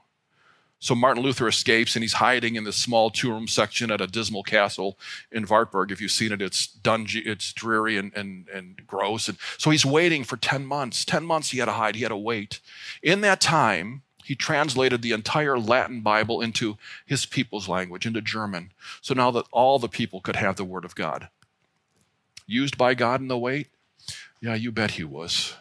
So 0.81 0.95
Martin 0.95 1.23
Luther 1.23 1.49
escapes 1.49 1.97
and 1.97 2.05
he's 2.05 2.15
hiding 2.15 2.55
in 2.55 2.65
this 2.65 2.77
small 2.77 3.11
two 3.11 3.31
room 3.31 3.49
section 3.49 3.91
at 3.91 4.01
a 4.01 4.07
dismal 4.07 4.45
castle 4.45 4.97
in 5.33 5.47
Wartburg. 5.47 5.91
If 5.91 6.01
you've 6.01 6.13
seen 6.13 6.33
it, 6.33 6.41
it's 6.41 6.67
dungy, 6.67 7.27
it's 7.27 7.53
dreary 7.53 7.97
and, 7.97 8.15
and, 8.15 8.49
and 8.49 8.81
gross. 8.87 9.29
And 9.29 9.39
so 9.57 9.71
he's 9.71 9.85
waiting 9.85 10.23
for 10.23 10.37
10 10.37 10.65
months. 10.65 11.05
10 11.05 11.25
months 11.25 11.51
he 11.51 11.59
had 11.59 11.65
to 11.65 11.73
hide, 11.73 11.97
he 11.97 12.03
had 12.03 12.11
to 12.11 12.17
wait. 12.17 12.61
In 13.03 13.23
that 13.23 13.41
time, 13.41 14.03
he 14.25 14.35
translated 14.35 15.03
the 15.03 15.13
entire 15.13 15.59
Latin 15.59 16.03
Bible 16.03 16.41
into 16.41 16.77
his 17.07 17.27
people's 17.27 17.67
language, 17.67 18.07
into 18.07 18.21
German. 18.21 18.73
So 19.01 19.15
now 19.15 19.31
that 19.31 19.47
all 19.51 19.79
the 19.79 19.89
people 19.89 20.21
could 20.21 20.37
have 20.37 20.57
the 20.57 20.65
Word 20.65 20.85
of 20.85 20.95
God. 20.95 21.29
Used 22.47 22.79
by 22.79 22.95
God 22.95 23.21
in 23.21 23.29
the 23.29 23.39
wait? 23.39 23.69
Yeah, 24.41 24.55
you 24.55 24.71
bet 24.71 24.93
he 24.93 25.05
was. 25.05 25.55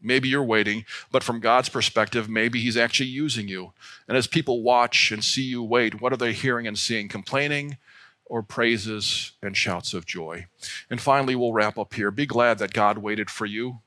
Maybe 0.00 0.28
you're 0.28 0.44
waiting, 0.44 0.84
but 1.10 1.24
from 1.24 1.40
God's 1.40 1.68
perspective, 1.68 2.28
maybe 2.28 2.60
He's 2.60 2.76
actually 2.76 3.08
using 3.08 3.48
you. 3.48 3.72
And 4.06 4.16
as 4.16 4.26
people 4.26 4.62
watch 4.62 5.10
and 5.10 5.24
see 5.24 5.42
you 5.42 5.62
wait, 5.62 6.00
what 6.00 6.12
are 6.12 6.18
they 6.18 6.32
hearing 6.32 6.66
and 6.66 6.78
seeing? 6.78 7.08
Complaining 7.08 7.78
or 8.24 8.42
praises 8.42 9.32
and 9.42 9.56
shouts 9.56 9.94
of 9.94 10.06
joy? 10.06 10.46
And 10.90 11.00
finally, 11.00 11.34
we'll 11.34 11.52
wrap 11.52 11.78
up 11.78 11.94
here. 11.94 12.10
Be 12.10 12.26
glad 12.26 12.58
that 12.58 12.72
God 12.72 12.98
waited 12.98 13.30
for 13.30 13.46
you. 13.46 13.80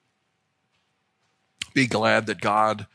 Be 1.74 1.88
glad 1.88 2.25
that 2.25 2.42
God 2.42 2.88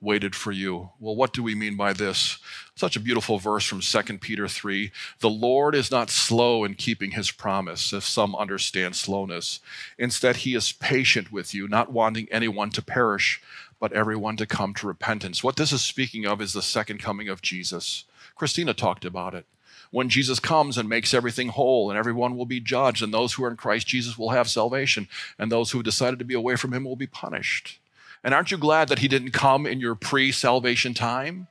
waited 0.00 0.34
for 0.34 0.50
you. 0.50 0.90
Well, 0.98 1.14
what 1.14 1.32
do 1.32 1.42
we 1.42 1.54
mean 1.54 1.76
by 1.76 1.92
this? 1.92 2.38
Such 2.74 2.96
a 2.96 3.00
beautiful 3.00 3.38
verse 3.38 3.64
from 3.66 3.80
2 3.80 4.18
Peter 4.18 4.48
3. 4.48 4.90
The 5.20 5.28
Lord 5.30 5.74
is 5.74 5.90
not 5.90 6.08
slow 6.08 6.64
in 6.64 6.74
keeping 6.74 7.10
his 7.10 7.30
promise, 7.30 7.92
if 7.92 8.04
some 8.04 8.34
understand 8.34 8.96
slowness. 8.96 9.60
Instead, 9.98 10.36
he 10.36 10.54
is 10.54 10.72
patient 10.72 11.30
with 11.30 11.52
you, 11.52 11.68
not 11.68 11.92
wanting 11.92 12.28
anyone 12.30 12.70
to 12.70 12.82
perish, 12.82 13.42
but 13.78 13.92
everyone 13.92 14.36
to 14.36 14.46
come 14.46 14.72
to 14.74 14.86
repentance. 14.86 15.44
What 15.44 15.56
this 15.56 15.72
is 15.72 15.82
speaking 15.82 16.26
of 16.26 16.40
is 16.40 16.54
the 16.54 16.62
second 16.62 16.98
coming 16.98 17.28
of 17.28 17.42
Jesus. 17.42 18.04
Christina 18.34 18.72
talked 18.72 19.04
about 19.04 19.34
it. 19.34 19.44
When 19.90 20.08
Jesus 20.08 20.38
comes 20.38 20.78
and 20.78 20.88
makes 20.88 21.12
everything 21.12 21.48
whole, 21.48 21.90
and 21.90 21.98
everyone 21.98 22.36
will 22.36 22.46
be 22.46 22.60
judged, 22.60 23.02
and 23.02 23.12
those 23.12 23.32
who 23.32 23.44
are 23.44 23.50
in 23.50 23.56
Christ 23.56 23.86
Jesus 23.88 24.16
will 24.16 24.30
have 24.30 24.48
salvation, 24.48 25.08
and 25.38 25.50
those 25.50 25.72
who 25.72 25.78
have 25.78 25.84
decided 25.84 26.18
to 26.20 26.24
be 26.24 26.34
away 26.34 26.56
from 26.56 26.72
him 26.72 26.84
will 26.84 26.96
be 26.96 27.08
punished. 27.08 27.80
And 28.22 28.34
aren't 28.34 28.50
you 28.50 28.58
glad 28.58 28.88
that 28.88 28.98
he 28.98 29.08
didn't 29.08 29.30
come 29.30 29.66
in 29.66 29.80
your 29.80 29.94
pre 29.94 30.32
salvation 30.32 30.94
time? 30.94 31.48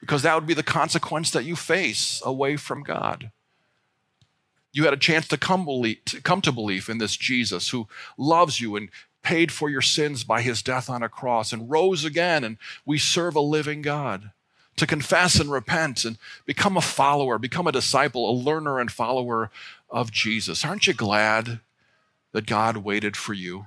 Because 0.00 0.22
that 0.22 0.34
would 0.34 0.46
be 0.46 0.54
the 0.54 0.62
consequence 0.62 1.30
that 1.30 1.44
you 1.44 1.56
face 1.56 2.22
away 2.24 2.56
from 2.56 2.82
God. 2.82 3.30
You 4.72 4.84
had 4.84 4.94
a 4.94 4.98
chance 4.98 5.28
to 5.28 5.36
come, 5.36 5.66
to 5.66 6.20
come 6.22 6.40
to 6.42 6.52
belief 6.52 6.88
in 6.88 6.98
this 6.98 7.16
Jesus 7.16 7.70
who 7.70 7.88
loves 8.16 8.60
you 8.60 8.76
and 8.76 8.88
paid 9.22 9.52
for 9.52 9.68
your 9.68 9.82
sins 9.82 10.24
by 10.24 10.40
his 10.40 10.62
death 10.62 10.88
on 10.88 11.02
a 11.02 11.08
cross 11.08 11.52
and 11.52 11.70
rose 11.70 12.04
again, 12.04 12.44
and 12.44 12.56
we 12.86 12.98
serve 12.98 13.36
a 13.36 13.40
living 13.40 13.82
God. 13.82 14.30
To 14.76 14.86
confess 14.86 15.38
and 15.38 15.52
repent 15.52 16.06
and 16.06 16.16
become 16.46 16.76
a 16.76 16.80
follower, 16.80 17.38
become 17.38 17.66
a 17.66 17.72
disciple, 17.72 18.30
a 18.30 18.32
learner 18.32 18.78
and 18.78 18.90
follower 18.90 19.50
of 19.90 20.10
Jesus. 20.10 20.64
Aren't 20.64 20.86
you 20.86 20.94
glad 20.94 21.60
that 22.32 22.46
God 22.46 22.78
waited 22.78 23.14
for 23.14 23.34
you? 23.34 23.66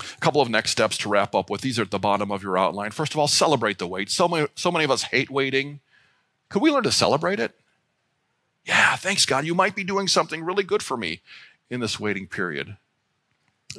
A 0.00 0.20
couple 0.20 0.40
of 0.40 0.48
next 0.50 0.70
steps 0.70 0.98
to 0.98 1.08
wrap 1.08 1.34
up 1.34 1.48
with. 1.48 1.60
These 1.60 1.78
are 1.78 1.82
at 1.82 1.90
the 1.90 1.98
bottom 1.98 2.30
of 2.32 2.42
your 2.42 2.58
outline. 2.58 2.90
First 2.90 3.14
of 3.14 3.18
all, 3.18 3.28
celebrate 3.28 3.78
the 3.78 3.86
wait. 3.86 4.10
So 4.10 4.28
many, 4.28 4.48
so 4.54 4.72
many 4.72 4.84
of 4.84 4.90
us 4.90 5.04
hate 5.04 5.30
waiting. 5.30 5.80
Could 6.48 6.62
we 6.62 6.70
learn 6.70 6.82
to 6.84 6.92
celebrate 6.92 7.40
it? 7.40 7.54
Yeah, 8.64 8.96
thanks, 8.96 9.26
God. 9.26 9.44
You 9.44 9.54
might 9.54 9.76
be 9.76 9.84
doing 9.84 10.08
something 10.08 10.42
really 10.42 10.64
good 10.64 10.82
for 10.82 10.96
me 10.96 11.20
in 11.70 11.80
this 11.80 12.00
waiting 12.00 12.26
period. 12.26 12.76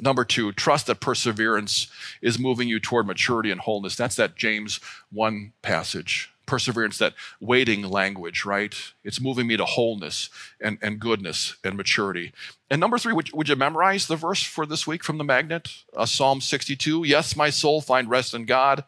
Number 0.00 0.24
two, 0.24 0.52
trust 0.52 0.86
that 0.86 1.00
perseverance 1.00 1.88
is 2.20 2.38
moving 2.38 2.68
you 2.68 2.78
toward 2.78 3.06
maturity 3.06 3.50
and 3.50 3.60
wholeness. 3.60 3.96
That's 3.96 4.16
that 4.16 4.36
James 4.36 4.78
1 5.10 5.52
passage 5.62 6.30
perseverance, 6.46 6.98
that 6.98 7.14
waiting 7.40 7.82
language, 7.82 8.44
right? 8.44 8.74
It's 9.04 9.20
moving 9.20 9.46
me 9.46 9.56
to 9.56 9.64
wholeness 9.64 10.30
and, 10.60 10.78
and 10.80 10.98
goodness 10.98 11.56
and 11.64 11.76
maturity. 11.76 12.32
And 12.70 12.80
number 12.80 12.98
three, 12.98 13.12
would, 13.12 13.32
would 13.32 13.48
you 13.48 13.56
memorize 13.56 14.06
the 14.06 14.16
verse 14.16 14.42
for 14.42 14.64
this 14.64 14.86
week 14.86 15.04
from 15.04 15.18
the 15.18 15.24
magnet? 15.24 15.68
Uh, 15.94 16.06
Psalm 16.06 16.40
62 16.40 17.04
Yes, 17.04 17.36
my 17.36 17.50
soul, 17.50 17.80
find 17.80 18.08
rest 18.08 18.34
in 18.34 18.44
God. 18.44 18.84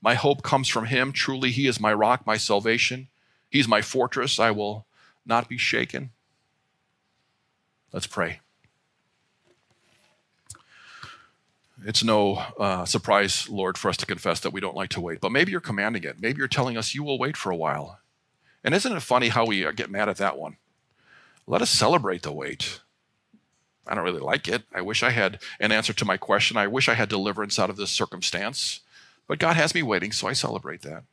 My 0.00 0.14
hope 0.14 0.42
comes 0.42 0.68
from 0.68 0.86
him. 0.86 1.12
Truly, 1.12 1.50
he 1.52 1.66
is 1.66 1.78
my 1.78 1.92
rock, 1.92 2.26
my 2.26 2.36
salvation. 2.36 3.08
He's 3.48 3.68
my 3.68 3.82
fortress. 3.82 4.40
I 4.40 4.50
will 4.50 4.86
not 5.24 5.48
be 5.48 5.58
shaken. 5.58 6.10
Let's 7.92 8.06
pray. 8.06 8.40
It's 11.84 12.04
no 12.04 12.34
uh, 12.58 12.84
surprise, 12.84 13.48
Lord, 13.48 13.76
for 13.76 13.88
us 13.88 13.96
to 13.98 14.06
confess 14.06 14.40
that 14.40 14.52
we 14.52 14.60
don't 14.60 14.76
like 14.76 14.90
to 14.90 15.00
wait. 15.00 15.20
But 15.20 15.32
maybe 15.32 15.50
you're 15.50 15.60
commanding 15.60 16.04
it. 16.04 16.20
Maybe 16.20 16.38
you're 16.38 16.48
telling 16.48 16.76
us 16.76 16.94
you 16.94 17.02
will 17.02 17.18
wait 17.18 17.36
for 17.36 17.50
a 17.50 17.56
while. 17.56 17.98
And 18.64 18.74
isn't 18.74 18.92
it 18.96 19.00
funny 19.00 19.28
how 19.28 19.44
we 19.44 19.66
uh, 19.66 19.72
get 19.72 19.90
mad 19.90 20.08
at 20.08 20.18
that 20.18 20.38
one? 20.38 20.56
Let 21.46 21.62
us 21.62 21.70
celebrate 21.70 22.22
the 22.22 22.32
wait. 22.32 22.80
I 23.86 23.94
don't 23.94 24.04
really 24.04 24.20
like 24.20 24.46
it. 24.46 24.62
I 24.72 24.80
wish 24.80 25.02
I 25.02 25.10
had 25.10 25.40
an 25.58 25.72
answer 25.72 25.92
to 25.92 26.04
my 26.04 26.16
question. 26.16 26.56
I 26.56 26.68
wish 26.68 26.88
I 26.88 26.94
had 26.94 27.08
deliverance 27.08 27.58
out 27.58 27.70
of 27.70 27.76
this 27.76 27.90
circumstance. 27.90 28.80
But 29.26 29.40
God 29.40 29.56
has 29.56 29.74
me 29.74 29.82
waiting, 29.82 30.12
so 30.12 30.28
I 30.28 30.34
celebrate 30.34 30.82
that. 30.82 31.04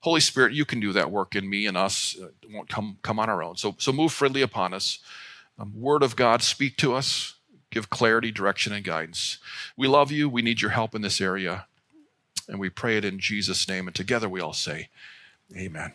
Holy 0.00 0.20
Spirit, 0.20 0.54
you 0.54 0.64
can 0.64 0.80
do 0.80 0.92
that 0.92 1.10
work 1.10 1.36
in 1.36 1.48
me 1.48 1.66
and 1.66 1.76
us. 1.76 2.16
It 2.18 2.50
won't 2.50 2.68
come, 2.68 2.98
come 3.02 3.18
on 3.18 3.28
our 3.28 3.42
own. 3.42 3.56
So, 3.56 3.76
so 3.78 3.92
move 3.92 4.12
freely 4.12 4.42
upon 4.42 4.74
us. 4.74 4.98
Um, 5.58 5.72
Word 5.76 6.02
of 6.02 6.16
God, 6.16 6.42
speak 6.42 6.76
to 6.78 6.94
us 6.94 7.34
give 7.72 7.90
clarity, 7.90 8.30
direction, 8.30 8.72
and 8.72 8.84
guidance. 8.84 9.38
We 9.76 9.88
love 9.88 10.12
you. 10.12 10.28
We 10.28 10.42
need 10.42 10.60
your 10.60 10.70
help 10.70 10.94
in 10.94 11.02
this 11.02 11.20
area. 11.20 11.66
And 12.48 12.60
we 12.60 12.70
pray 12.70 12.96
it 12.96 13.04
in 13.04 13.18
Jesus' 13.18 13.66
name. 13.66 13.88
And 13.88 13.94
together 13.94 14.28
we 14.28 14.40
all 14.40 14.52
say, 14.52 14.88
Amen. 15.56 15.92